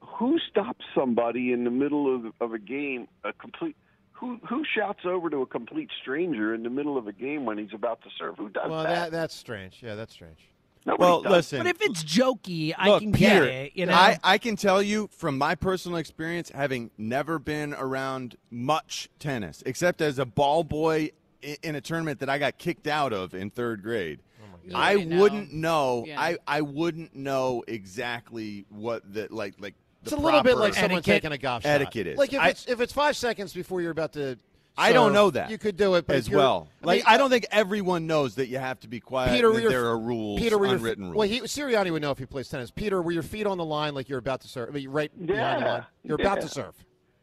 [0.00, 3.08] who stops somebody in the middle of of a game?
[3.24, 3.76] A complete
[4.12, 7.58] who who shouts over to a complete stranger in the middle of a game when
[7.58, 8.36] he's about to serve?
[8.38, 8.94] Who does well, that?
[8.94, 9.82] that that's strange.
[9.82, 10.48] Yeah, that's strange.
[10.86, 11.32] Nobody Well, does.
[11.32, 11.58] listen.
[11.58, 13.72] But if it's jokey, I can Peter, get it.
[13.74, 18.36] You know, I, I can tell you from my personal experience, having never been around
[18.52, 21.10] much tennis, except as a ball boy
[21.44, 24.20] i- in a tournament that I got kicked out of in third grade.
[24.40, 25.20] Oh you I wouldn't know.
[25.20, 26.04] wouldn't know.
[26.06, 26.20] Yeah.
[26.20, 29.74] I, I wouldn't know exactly what the like like.
[30.04, 31.68] It's a little bit like someone etiquette- taking a golf shot.
[31.70, 32.16] etiquette is.
[32.18, 34.38] Like if I- it's if it's five seconds before you're about to.
[34.78, 36.68] I don't know that you could do it, but as if you're- well.
[36.82, 39.34] I like mean, I don't think everyone knows that you have to be quiet.
[39.34, 41.16] Peter, and that there are rules, Peter, were your, unwritten rules.
[41.16, 42.70] Well, he, Sirianni would know if he plays tennis.
[42.70, 44.68] Peter, were your feet on the line like you're about to serve?
[44.68, 45.86] I mean, right behind the line.
[46.02, 46.74] You're about to serve.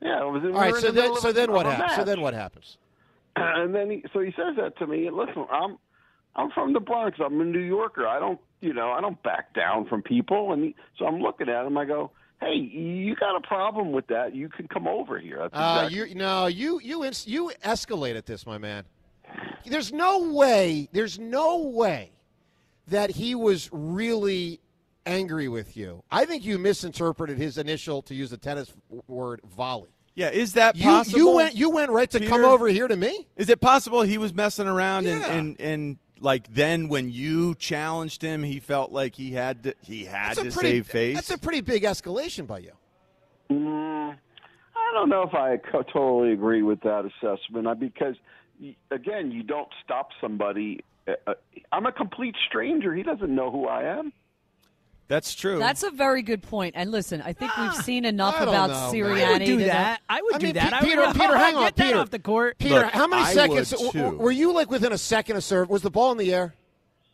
[0.01, 0.75] yeah, it was, All right.
[0.75, 1.95] So the then, so then what happens?
[1.95, 2.77] So then what happens?
[3.35, 5.07] and then he, so he says that to me.
[5.07, 5.77] And listen, I'm
[6.35, 7.19] I'm from the Bronx.
[7.23, 8.07] I'm a New Yorker.
[8.07, 10.51] I don't, you know, I don't back down from people.
[10.53, 11.77] And he, so I'm looking at him.
[11.77, 12.11] I go,
[12.43, 14.35] "Hey, you got a problem with that?
[14.35, 18.25] You can come over here." That's Uh, exactly- you no, you you ins- you escalated
[18.25, 18.83] this, my man.
[19.65, 20.89] There's no way.
[20.91, 22.11] There's no way
[22.87, 24.59] that he was really
[25.05, 26.03] angry with you.
[26.11, 28.73] I think you misinterpreted his initial, to use the tennis
[29.07, 29.89] word, volley.
[30.15, 31.17] Yeah, is that possible?
[31.17, 33.27] you went you went right to come over here to me.
[33.35, 38.21] Is it possible he was messing around and, and and like then when you challenged
[38.21, 41.15] him, he felt like he had to he had to pretty, save face?
[41.15, 42.71] That's a pretty big escalation by you.
[43.51, 44.15] Mm,
[44.75, 48.15] I don't know if I co- totally agree with that assessment uh, because,
[48.89, 50.79] again, you don't stop somebody.
[51.07, 51.33] Uh, uh,
[51.71, 52.95] I'm a complete stranger.
[52.95, 54.13] He doesn't know who I am.
[55.07, 55.59] That's true.
[55.59, 56.75] That's a very good point.
[56.77, 58.75] And listen, I think we've ah, seen enough about know.
[58.91, 59.23] Sirianni.
[59.23, 60.01] I would do that.
[60.09, 60.71] I would I do mean, that.
[60.71, 61.99] Pe- I would Peter, Peter, hang on, get that Peter.
[61.99, 62.57] off the court.
[62.57, 65.69] Peter, Look, how many I seconds w- were you like within a second of serve?
[65.69, 66.55] Was the ball in the air?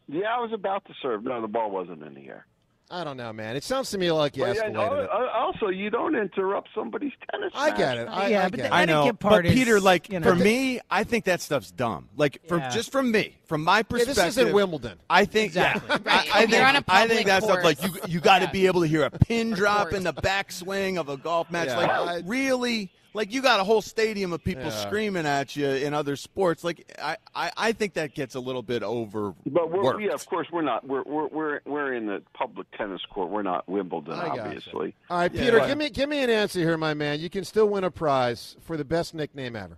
[0.08, 1.24] Yeah, I was about to serve.
[1.24, 2.46] No, the ball wasn't in the air.
[2.92, 3.56] I don't know, man.
[3.56, 5.10] It sounds to me like you Well, yeah, escalated it.
[5.12, 7.52] al- al- also, you don't interrupt somebody's tennis.
[7.54, 8.08] I get it.
[8.08, 8.72] I, Yeah, I but get the it.
[8.74, 11.70] I know, etiquette part but Peter, like you know- for me, I think that stuff's
[11.70, 12.10] dumb.
[12.18, 12.70] Like from Yeah.
[12.70, 14.16] just from me, from my Yeah, perspective.
[14.16, 14.98] this isn't Wimbledon.
[15.08, 15.84] I think Exactly.
[15.88, 16.08] yeah, Right.
[16.08, 18.40] I, I You're think on a I think public that stuff like you you got
[18.40, 18.52] to Yeah.
[18.52, 21.68] be able to hear a pin drop in the backswing of a golf match.
[21.68, 22.00] Yeah.
[22.00, 24.70] Like really, like you got a whole stadium of people Yeah.
[24.70, 26.64] screaming at you in other sports.
[26.64, 29.34] Like I, I, I think that gets a little bit over.
[29.46, 30.88] But we're, yeah, of course, we're not.
[30.88, 33.30] We're we're we're we're in the public tennis court.
[33.30, 34.42] We're not Wimbledon, I gotcha.
[34.46, 34.96] obviously.
[35.10, 35.44] All right, Yeah.
[35.46, 35.68] Peter, Right.
[35.68, 37.20] give me give me an answer here, my man.
[37.20, 39.78] You can still win a prize for the best nickname ever.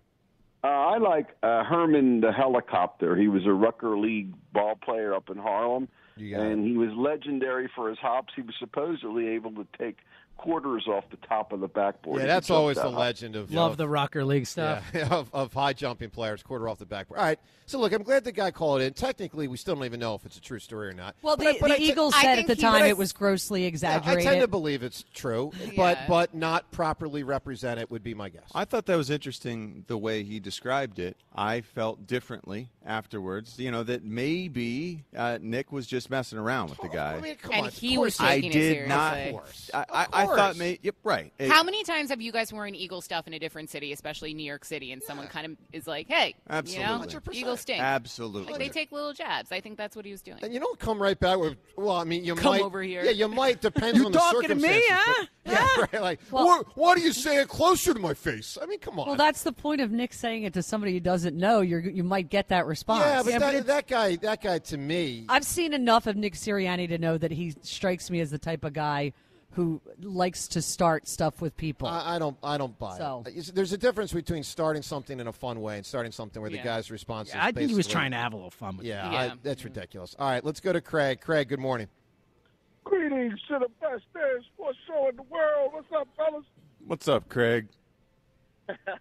[0.63, 3.15] Uh, I like uh, Herman the helicopter.
[3.15, 6.89] He was a Rucker League ball player up in Harlem, You got and he was
[6.95, 8.34] legendary for his hops.
[8.36, 9.97] He was supposedly able to take
[10.41, 12.21] quarters off the top of the backboard.
[12.21, 14.83] Yeah, that's always the legend of Love of- the Rucker League stuff.
[14.93, 17.19] Yeah, of, of high jumping players, quarter off the backboard.
[17.19, 17.39] All right.
[17.67, 18.91] So look, I'm glad the guy called in.
[18.93, 21.15] Technically, we still don't even know if it's a true story or not.
[21.21, 23.13] Well, But the, I- the I Eagles I said at the time was- it was
[23.13, 28.13] grossly Yeah, I tend to believe it's true, but but not properly represented would be
[28.13, 28.49] my guess.
[28.53, 31.15] I thought that was interesting the way he described it.
[31.33, 33.57] I felt differently afterwards.
[33.59, 37.15] You know that maybe uh, Nick was just messing around with the guy.
[37.15, 37.71] I mean, come And on.
[37.71, 39.17] he was course I it did not.
[39.17, 39.71] Of course.
[39.73, 40.57] I, I, I thought course.
[40.57, 40.79] maybe.
[40.84, 41.34] Yep, right.
[41.38, 44.34] It- How many times have you guys worn Eagle stuff in a different city, especially
[44.34, 46.84] New York City, and someone kind of is like, "Hey, Absolutely.
[46.84, 47.05] you know,
[47.53, 47.57] 100%.
[47.57, 48.51] Stink." Absolutely.
[48.53, 49.51] Like they take little jabs.
[49.51, 50.39] I think that's what he was doing.
[50.41, 51.55] And you don't come right back with.
[51.77, 53.03] Well, I mean, you Come might over here.
[53.03, 53.61] Yeah, you might.
[53.61, 54.88] Depends You on the talking to me, circumstances.
[54.91, 55.13] huh?
[55.19, 56.01] but- Yeah, right.
[56.01, 58.57] Like, Well- why, why do you say it closer to my face?
[58.61, 59.07] I mean, come on.
[59.07, 61.61] well, that's the point of Nick saying it to somebody who doesn't know.
[61.61, 63.03] You're, you might get that response.
[63.05, 66.15] yeah, but, Yeah, that, but that guy, that guy, to me, I've seen enough of
[66.15, 69.13] Nick Sirianni to know that he strikes me as the type of guy
[69.51, 71.86] who likes to start stuff with people.
[71.88, 73.32] I, I don't, I don't buy So- uh, it.
[73.32, 76.49] It's- There's a difference between starting something in a fun way and starting something where
[76.49, 76.61] Yeah.
[76.61, 77.36] the guy's response is.
[77.36, 79.11] Yeah, I think he was trying to have a little fun with Yeah.
[79.11, 79.17] Yeah.
[79.19, 80.15] I, that's ridiculous.
[80.17, 81.19] All right, let's go to Craig.
[81.22, 81.88] Craig, good morning.
[82.86, 85.72] Greetings to the best dance sports show in the world.
[85.74, 86.45] What's up, fellas?
[86.88, 87.67] What's up, Craig?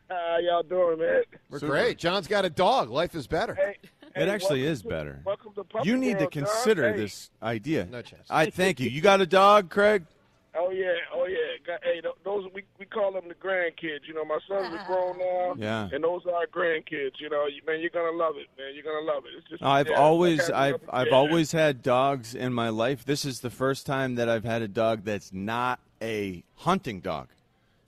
[0.09, 1.23] How y'all doing, man?
[1.51, 1.73] We're Super.
[1.73, 1.99] great.
[1.99, 2.91] John's got a dog.
[2.91, 3.55] Life is better.
[3.55, 3.77] Hey,
[4.17, 5.21] It hey, actually is to- better.
[5.25, 6.45] Welcome to Puppy You need to World, John.
[6.45, 6.97] consider Hey.
[6.99, 7.87] this idea.
[7.87, 8.27] No chance.
[8.31, 8.89] I thank you.
[8.91, 10.05] You got a dog, Craig?
[10.53, 11.77] Oh yeah, oh yeah.
[11.85, 14.09] Hey, those we we call them the grandkids.
[14.09, 15.55] You know, my sons are grown now.
[15.57, 15.89] Yeah.
[15.93, 17.21] And those are our grandkids.
[17.21, 18.75] You know, man, you're gonna love it, man.
[18.75, 19.39] You're gonna love it.
[19.39, 19.63] It's just.
[19.63, 23.05] I've yeah, always like I've having I've a- always had dogs in my life.
[23.05, 27.29] This is the first time that I've had a dog that's not a hunting dog.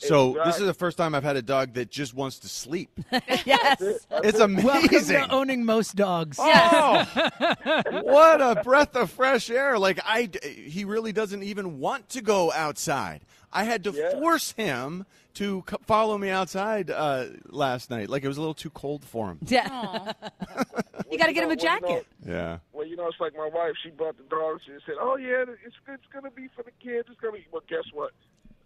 [0.08, 2.90] So this is the first time I've had a dog that just wants to sleep.
[3.44, 3.80] yes.
[3.80, 5.16] It's Welcome amazing.
[5.16, 6.38] to owning most dogs.
[6.40, 7.04] Oh,
[8.02, 9.78] what a breath of fresh air!
[9.78, 13.20] Like I, he really doesn't even want to go outside.
[13.52, 14.12] I had to Yeah.
[14.12, 18.08] force him to c- follow me outside uh, last night.
[18.10, 19.38] Like it was a little too cold for him.
[19.46, 20.12] Yeah.
[21.10, 22.06] you got to get him a Well, you know- jacket.
[22.26, 22.58] Yeah.
[22.72, 23.72] Well, you know, it's like my wife.
[23.82, 24.60] She bought the dog.
[24.66, 27.08] She said, "Oh yeah, it's it's gonna be for the kids.
[27.10, 28.12] It's gonna be." Well, guess what?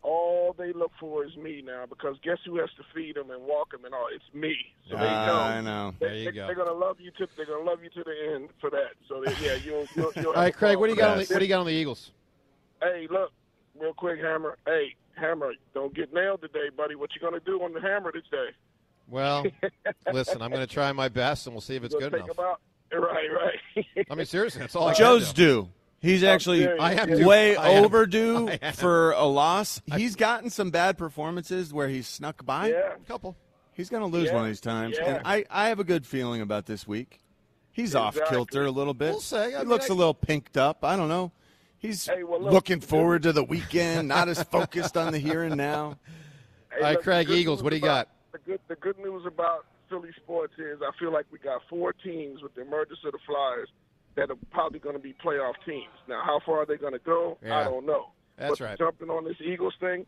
[0.06, 3.42] All they look for is me now because guess who has to feed them and
[3.42, 4.06] walk them and all?
[4.14, 4.54] It's me.
[4.88, 5.08] So they know.
[5.40, 5.94] I know.
[5.98, 6.46] They, There you they, go.
[6.46, 7.26] They're gonna love you to.
[7.36, 8.92] They're gonna love you to the end for that.
[9.08, 9.86] So they, yeah, you'll.
[9.96, 11.10] you'll, you'll All right, Craig, what do you got?
[11.10, 12.12] On the, what do you got on the Eagles?
[12.80, 13.32] Hey, look,
[13.80, 14.56] real quick, Hammer.
[14.64, 16.94] Hey, Hammer, don't get nailed today, buddy.
[16.94, 18.50] What you gonna do on the Hammer this day?
[19.08, 19.44] Well,
[20.12, 22.22] listen, I'm going to try my best, and we'll see if it's You good gonna
[22.24, 22.36] take enough.
[22.36, 22.60] them out?
[22.92, 24.06] Right, right.
[24.10, 25.68] I mean, seriously, that's all I Joe's can do.
[26.06, 26.12] Due.
[26.12, 26.68] He's oh, actually.
[26.68, 27.26] I am due.
[27.26, 27.84] way I am.
[27.84, 28.72] overdue I am.
[28.74, 29.80] for a loss.
[29.96, 32.70] He's gotten some bad performances where he's snuck by.
[32.70, 32.94] yeah.
[33.06, 33.36] couple.
[33.72, 34.96] He's going to lose Yeah, one of these times.
[34.98, 35.16] yeah.
[35.16, 37.20] And I, I have a good feeling about this week.
[37.72, 39.10] He's off kilter a little bit.
[39.10, 39.48] We'll say.
[39.48, 40.82] I he mean, looks I- a little pinked up.
[40.84, 41.30] I don't know.
[41.78, 45.42] He's Hey, well, look- looking forward to the weekend, not as focused on the here
[45.42, 45.98] and now.
[46.72, 48.32] Hey, All right, look, Craig, Eagles, what do you about- got?
[48.32, 51.92] The good, the good news about Philly sports is I feel like we got four
[51.94, 53.68] teams with the emergence of the Flyers
[54.16, 55.92] that are probably going to be playoff teams.
[56.08, 57.38] Now, how far are they going to go?
[57.42, 57.58] Yeah.
[57.58, 58.12] I don't know.
[58.36, 58.78] That's but right.
[58.78, 60.04] Jumping on this Eagles thing,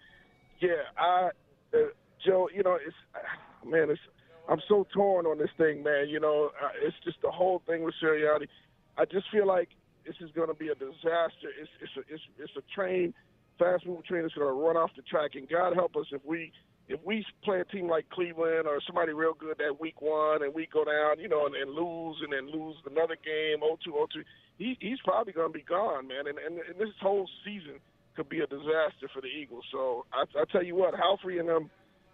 [0.60, 1.30] yeah, I,
[1.74, 1.78] uh,
[2.24, 2.96] Joe, you know, it's
[3.66, 4.00] man, it's
[4.48, 6.08] I'm so torn on this thing, man.
[6.08, 8.48] You know, uh, it's just the whole thing with Sirianni.
[8.96, 9.68] I just feel like
[10.06, 11.52] this is going to be a disaster.
[11.60, 13.12] It's it's a, it's it's a train,
[13.58, 15.32] fast moving train that's going to run off the track.
[15.34, 16.52] And God help us if we
[16.88, 20.54] if we play a team like Cleveland or somebody real good that week one and
[20.54, 24.24] we go down, you know, and, and lose and then lose another game, 0-2, 0-2,
[24.56, 26.26] he, he's probably going to be gone, man.
[26.26, 27.78] And, and, and this whole season
[28.16, 29.64] could be a disaster for the Eagles.
[29.70, 31.70] So I, I tell you what, Halfrey and them,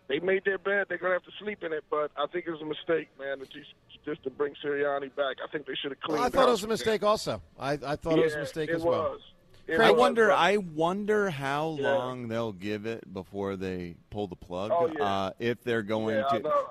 [0.08, 0.86] they made their bed.
[0.88, 1.84] They're going to have to sleep in it.
[1.88, 3.72] But I think it was a mistake, man, to just,
[4.04, 5.36] just to bring Sirianni back.
[5.42, 6.20] I think they should have cleaned.
[6.22, 7.40] I thought it was a mistake also.
[7.58, 9.16] I, I thought it was a Yeah, mistake as well.
[9.68, 9.74] Was.
[9.74, 10.28] It I was, wonder.
[10.28, 11.92] but- I wonder how Yeah.
[11.94, 14.70] long they'll give it before they pull the plug.
[14.72, 15.04] Oh, yeah.
[15.04, 16.66] uh, if they're going Yeah, to, know.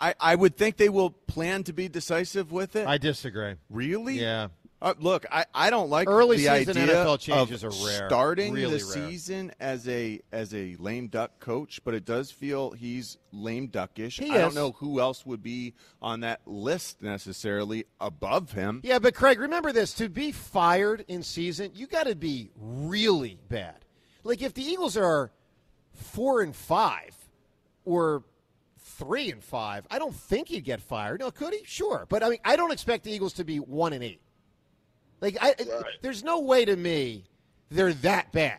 [0.00, 2.86] I, I would think they will plan to be decisive with it.
[2.86, 3.54] I disagree.
[3.70, 4.20] really?
[4.20, 4.48] Yeah.
[4.82, 8.06] Uh, look, I, I don't like Early the season idea NFL changes of are rare.
[8.06, 9.08] starting Really the rare.
[9.08, 14.18] season as a as a lame duck coach, but it does feel he's lame duckish.
[14.18, 15.72] He I don't know who else would be
[16.02, 18.80] on that list necessarily above him.
[18.84, 23.38] Yeah, but Craig, remember this: to be fired in season, you got to be really
[23.48, 23.76] bad.
[24.22, 25.30] Like if the Eagles are
[25.94, 27.14] four and five,
[27.86, 28.22] or
[28.80, 31.20] three and five, I don't think he'd get fired.
[31.20, 31.62] No, could he?
[31.64, 34.20] Sure, but I mean, I don't expect the Eagles to be one and eight.
[35.20, 35.54] Like, I,
[36.02, 37.24] there's no way to me
[37.70, 38.58] they're that bad.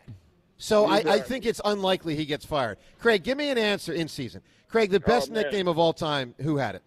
[0.58, 2.78] So I, I think it's unlikely he gets fired.
[3.00, 4.42] Craig, give me an answer in season.
[4.70, 6.34] Craig, the best Oh, nickname of all time.
[6.42, 6.84] Who had it?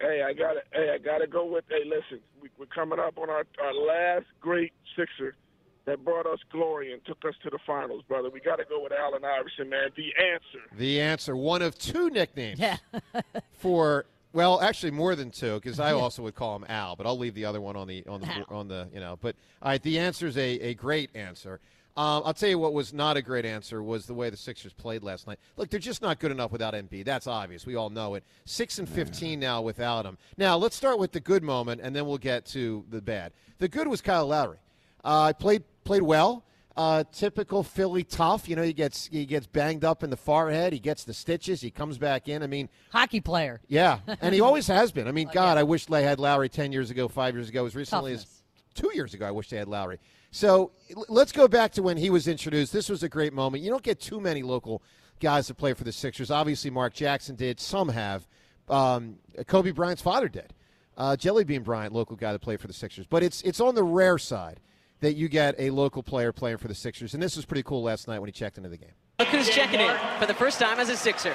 [0.00, 1.64] Hey, I got to Hey, I got to go with.
[1.68, 5.36] Hey, listen, we, we're coming up on our, our last great Sixer
[5.84, 8.28] that brought us glory and took us to the finals, brother.
[8.30, 9.90] We got to go with Allen Iverson, man.
[9.96, 10.76] The answer.
[10.76, 12.76] The answer, one of two nicknames Yeah.
[13.58, 17.18] for well, actually more than two because I also would call him Al, but I'll
[17.18, 19.18] leave the other one on the on the on the you know.
[19.20, 21.60] But all right, the answer is a, a great answer.
[21.94, 24.72] Um, I'll tell you what was not a great answer was the way the Sixers
[24.72, 25.38] played last night.
[25.58, 27.04] Look, they're just not good enough without Embiid.
[27.04, 27.66] That's obvious.
[27.66, 28.24] We all know it.
[28.46, 30.16] Six and fifteen now without him.
[30.38, 33.32] Now let's start with the good moment, and then we'll get to the bad.
[33.58, 34.58] The good was Kyle Lowry.
[35.04, 36.44] Uh, played played well.
[36.76, 38.48] Uh, typical Philly tough.
[38.48, 40.72] You know, he gets he gets banged up in the forehead.
[40.72, 41.60] He gets the stitches.
[41.60, 42.42] He comes back in.
[42.42, 43.60] I mean, Hockey player.
[43.68, 45.06] yeah, and he always has been.
[45.06, 47.76] I mean, God, I wish they had Lowry ten years ago, five years ago, as
[47.76, 48.26] recently as
[48.74, 49.26] two years ago.
[49.26, 49.98] I wish they had Lowry.
[50.30, 50.72] So
[51.08, 52.72] let's go back to when he was introduced.
[52.72, 53.62] This was a great moment.
[53.62, 54.82] You don't get too many local
[55.20, 56.30] guys to play for the Sixers.
[56.30, 57.60] Obviously, Mark Jackson did.
[57.60, 58.26] Some have.
[58.70, 59.16] Um,
[59.46, 60.54] Kobe Bryant's father did.
[60.96, 63.06] Uh, Jelly Bean Bryant, local guy that played for the Sixers.
[63.06, 64.60] But it's it's on the rare side
[65.02, 67.82] that you get a local player playing for the Sixers, and this was pretty cool
[67.82, 68.94] last night when he checked into the game.
[69.18, 71.34] Look who's checking in for the first time as a Sixer.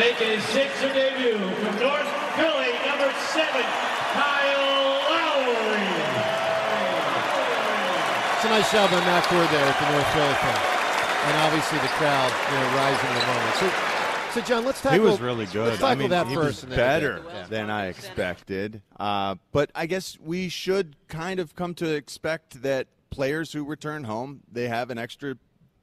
[0.00, 3.64] Making his Sixer debut from North Philly, number seven,
[4.16, 5.84] Kyle Lowry.
[8.40, 10.60] It's a nice job on Matt Cord there at the North Philly fan.
[11.28, 13.54] And obviously the crowd, you know, rising in the moment.
[13.60, 13.97] So,
[14.32, 14.98] so John, let's tackle.
[14.98, 15.66] he was really good.
[15.68, 16.66] Let's tackle I mean, that he first.
[16.66, 17.46] was better Yeah.
[17.48, 18.82] than I expected.
[18.98, 24.04] Uh, but I guess we should kind of come to expect that players who return
[24.04, 25.36] home they have an extra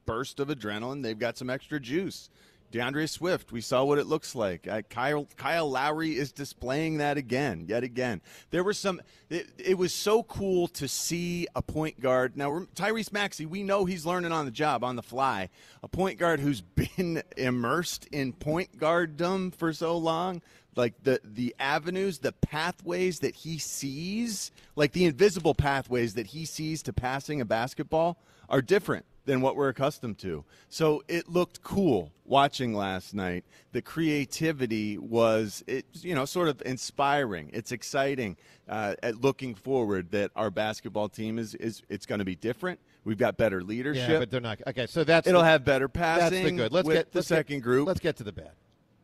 [0.05, 1.01] burst of adrenaline.
[1.01, 2.29] They've got some extra juice.
[2.75, 4.67] DeAndre Swift, we saw what it looks like.
[4.67, 8.21] Uh, Kyle Kyle Lowry is displaying that again, yet again.
[8.49, 9.01] There were some.
[9.29, 12.35] It, it was so cool to see a point guard.
[12.35, 15.49] Now Tyrese Maxey, we know he's learning on the job, on the fly.
[15.83, 16.59] A point guard who's
[16.97, 20.41] been immersed in point guarddom for so long.
[20.75, 26.43] Like the the avenues, the pathways that he sees, like the invisible pathways that he
[26.43, 28.17] sees to passing a basketball,
[28.49, 30.43] are different than what we're accustomed to.
[30.69, 33.43] So it looked cool watching last night.
[33.71, 37.49] The creativity was, it, you know, sort of inspiring.
[37.53, 38.37] It's exciting
[38.69, 42.79] uh, at looking forward that our basketball team is is it's going to be different.
[43.03, 44.09] We've got better leadership.
[44.09, 44.59] Yeah, but they're not.
[44.65, 46.31] Okay, so that's it'll the- have better passing.
[46.31, 46.71] That's the good.
[46.71, 47.87] Let's with get the let's get- second group.
[47.87, 48.51] Let's get to the bad.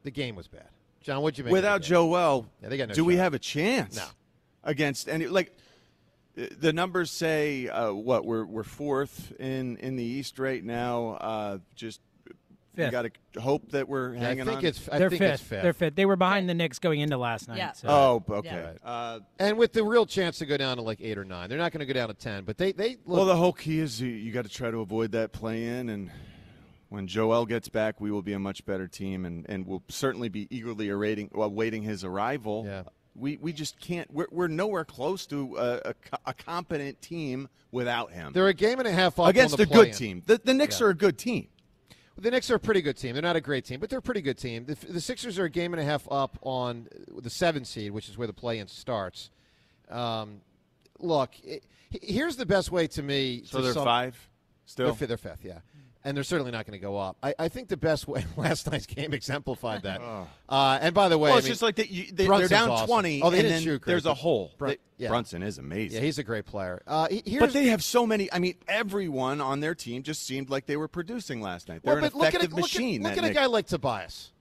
[0.03, 0.67] The game was bad.
[1.01, 1.51] John, what'd you make?
[1.51, 1.81] Without?
[1.81, 3.95] Joel, Yeah, no do we have a chance?
[3.95, 4.05] No.
[4.63, 5.55] Against any like
[6.35, 11.09] the numbers say uh, what we're we're fourth in in the East right now.
[11.19, 12.91] Uh, just we Fifth.
[12.93, 14.65] got to hope that we're Yeah, I hanging think on.
[14.65, 15.33] it's- I They're think fifth.
[15.33, 15.61] it's fifth.
[15.61, 15.95] They're fifth.
[15.95, 17.57] They were behind the Knicks going into last night.
[17.57, 17.73] Yeah.
[17.73, 18.75] so- oh, okay.
[18.81, 18.89] Yeah.
[18.89, 21.57] Uh, And with the real chance to go down to like eight or nine, they're
[21.57, 22.45] not going to go down to ten.
[22.45, 24.77] But they they look, well, the whole key is you, you got to try to
[24.77, 26.11] avoid that play in, and
[26.87, 30.29] when Joel gets back, we will be a much better team, and and we'll certainly
[30.29, 32.63] be eagerly awaiting awaiting his arrival.
[32.65, 32.83] Yeah.
[33.15, 34.11] We, we just can't.
[34.13, 35.93] We're, we're nowhere close to a, a,
[36.27, 38.31] a competent team without him.
[38.33, 40.23] they're a game and a half off against on the a good team.
[40.25, 40.87] The, the Knicks Yeah.
[40.87, 41.47] are a good team.
[42.17, 43.13] The Knicks are a pretty good team.
[43.13, 44.65] They're not a great team, but they're a pretty good team.
[44.65, 46.87] The, the Sixers are a game and a half up on
[47.17, 49.29] the seven seed, which is where the play-in starts.
[49.89, 50.41] Um,
[50.99, 53.43] look, it, here's the best way to me.
[53.45, 54.29] So to they're sum- five
[54.65, 54.93] still?
[54.93, 55.59] They're, they're fifth, yeah.
[56.03, 57.15] And they're certainly not going to go up.
[57.21, 60.01] I, I think the best way last night's game exemplified that.
[60.49, 62.49] Uh, and by the way, well, I it's mean, just like they, you, they, they're
[62.49, 62.87] down awesome.
[62.87, 64.51] 20, Oh, they and didn't shoot there's a hole.
[64.57, 65.07] Brun- They- yeah.
[65.07, 65.99] Brunson is amazing.
[65.99, 66.81] Yeah, he's a great player.
[66.85, 68.29] Uh, here's, but they have so many.
[68.33, 71.83] I mean, everyone on their team just seemed like they were producing last night.
[71.85, 73.01] They're Well, an but look at, effective a, look at- machine.
[73.03, 74.33] Look at, a guy like Tobias.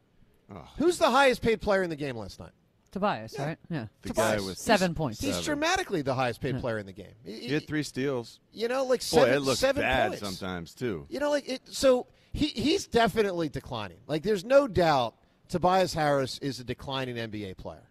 [0.79, 2.51] Who's the highest paid player in the game last night?
[2.93, 3.57] Tobias, right?
[3.71, 3.87] Yeah.
[4.03, 5.21] The guy was seven points.
[5.21, 7.13] He's dramatically the highest paid player in the game.
[7.25, 8.41] He- He had three steals.
[8.53, 10.23] You know, like Boy, seven, it looks seven bad points.
[10.39, 11.07] sometimes too.
[11.09, 11.63] You know, like it.
[11.71, 13.99] So he he's definitely declining.
[14.07, 15.15] Like there's no doubt
[15.49, 17.89] Tobias Harris is a declining NBA player.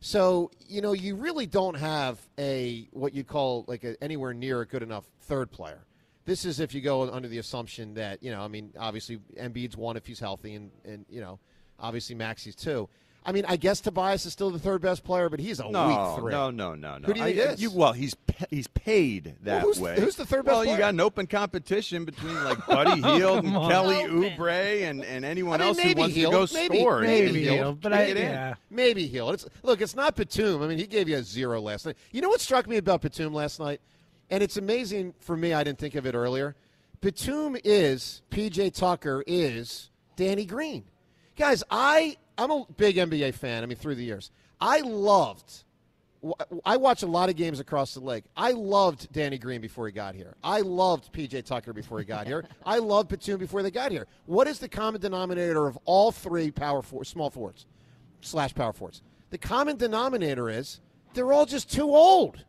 [0.00, 4.60] So you know, you really don't have a what you'd call like a, anywhere near
[4.60, 5.84] a good enough third player.
[6.24, 9.76] This is if you go under the assumption that you know, I mean, obviously Embiid's
[9.76, 11.40] one if he's healthy, and and you know,
[11.80, 12.88] obviously Maxey's two.
[13.26, 15.88] I mean, I guess Tobias is still the third best player, but he's a No,
[15.88, 16.32] weak three.
[16.32, 17.06] no, no, no, no.
[17.06, 17.62] Who do you think I- it is?
[17.62, 18.16] You, well, he's
[18.48, 20.00] he's paid that who's- way.
[20.00, 23.54] who's the third best Well, you got an open competition between like Buddy Hield and
[23.54, 23.70] on.
[23.70, 26.78] Kelly Oubre and, and anyone I mean, else who maybe wants Hield, to go maybe,
[26.78, 27.00] score.
[27.02, 28.22] Maybe, Hield, Hield, but I- Get in.
[28.30, 28.54] yeah.
[28.70, 29.34] maybe Hield.
[29.34, 30.62] It's look, it's not Batum.
[30.62, 31.96] I mean, he gave you a zero last night.
[32.12, 33.80] You know what struck me about Batum last night,
[34.30, 35.52] and it's amazing for me.
[35.52, 36.54] I didn't think of it earlier.
[37.02, 40.84] Batum is PJ Tucker is Danny Green.
[41.36, 43.62] Guys, I I'm a big NBA fan.
[43.62, 44.30] I mean, through the years,
[44.60, 45.64] I loved.
[46.64, 48.24] I watch a lot of games across the lake.
[48.36, 50.34] I loved Danny Green before he got here.
[50.42, 52.44] I loved PJ Tucker before he got here.
[52.66, 54.06] I loved Batum before they got here.
[54.26, 57.66] What is the common denominator of all three power four, small forwards
[58.20, 59.02] slash power forwards?
[59.30, 60.80] The common denominator is
[61.14, 62.44] they're all just too old.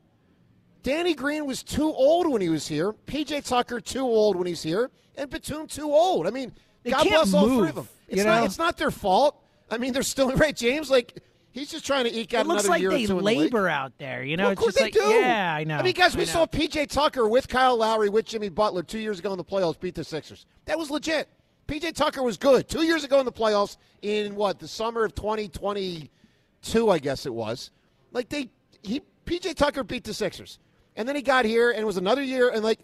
[0.82, 2.94] Danny Green was too old when he was here.
[3.06, 6.26] PJ Tucker too old when he's here, and Batum too old.
[6.26, 7.88] I mean, They God bless all three of them.
[8.08, 8.40] you It's not.
[8.40, 8.46] know?
[8.46, 9.44] It's not their fault.
[9.72, 10.56] I mean, they're still right.
[10.56, 11.20] James, like
[11.52, 13.26] he's just trying to eke out It looks another like year they or two in
[13.26, 14.24] the labor out there.
[14.24, 15.20] You know, Well, of it's course just they like do.
[15.20, 15.78] yeah, I know.
[15.78, 19.20] I mean, guys, we saw PJ Tucker with Kyle Lowry with Jimmy Butler two years
[19.20, 20.46] ago in the playoffs beat the Sixers.
[20.66, 21.28] That was legit.
[21.68, 25.14] PJ Tucker was good two years ago in the playoffs in what the summer of
[25.16, 27.72] 2022, I guess it was.
[28.12, 28.50] Like they,
[28.82, 30.60] he PJ Tucker beat the Sixers,
[30.96, 32.80] and then he got here and it was another year and like.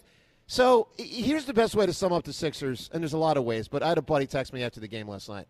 [0.48, 3.46] So here's the best way to sum up the Sixers, and there's a lot of
[3.46, 3.68] ways.
[3.68, 5.48] But I had a buddy text me after the game last night,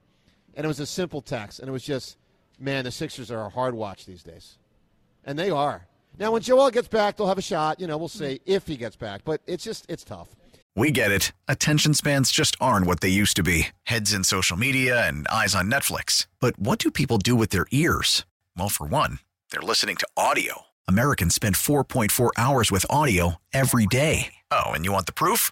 [0.55, 2.17] and it was a simple text, and it was just,
[2.59, 4.57] "Man, the Sixers are a hard watch these days."
[5.23, 5.87] And they are.
[6.17, 7.79] Now, when Joel gets back, they'll have a shot.
[7.79, 9.21] You know, we'll see if he gets back.
[9.25, 10.29] But it's just, it's tough.
[10.75, 11.31] We get it.
[11.47, 15.55] Attention spans just aren't what they used to be heads in social media and eyes
[15.55, 16.27] on Netflix.
[16.39, 18.25] But what do people do with their ears?
[18.57, 19.19] Well, for one,
[19.51, 20.63] they're listening to audio.
[20.87, 24.33] Americans spend 4.4 hours with audio every day.
[24.51, 25.51] Oh, and you want the proof?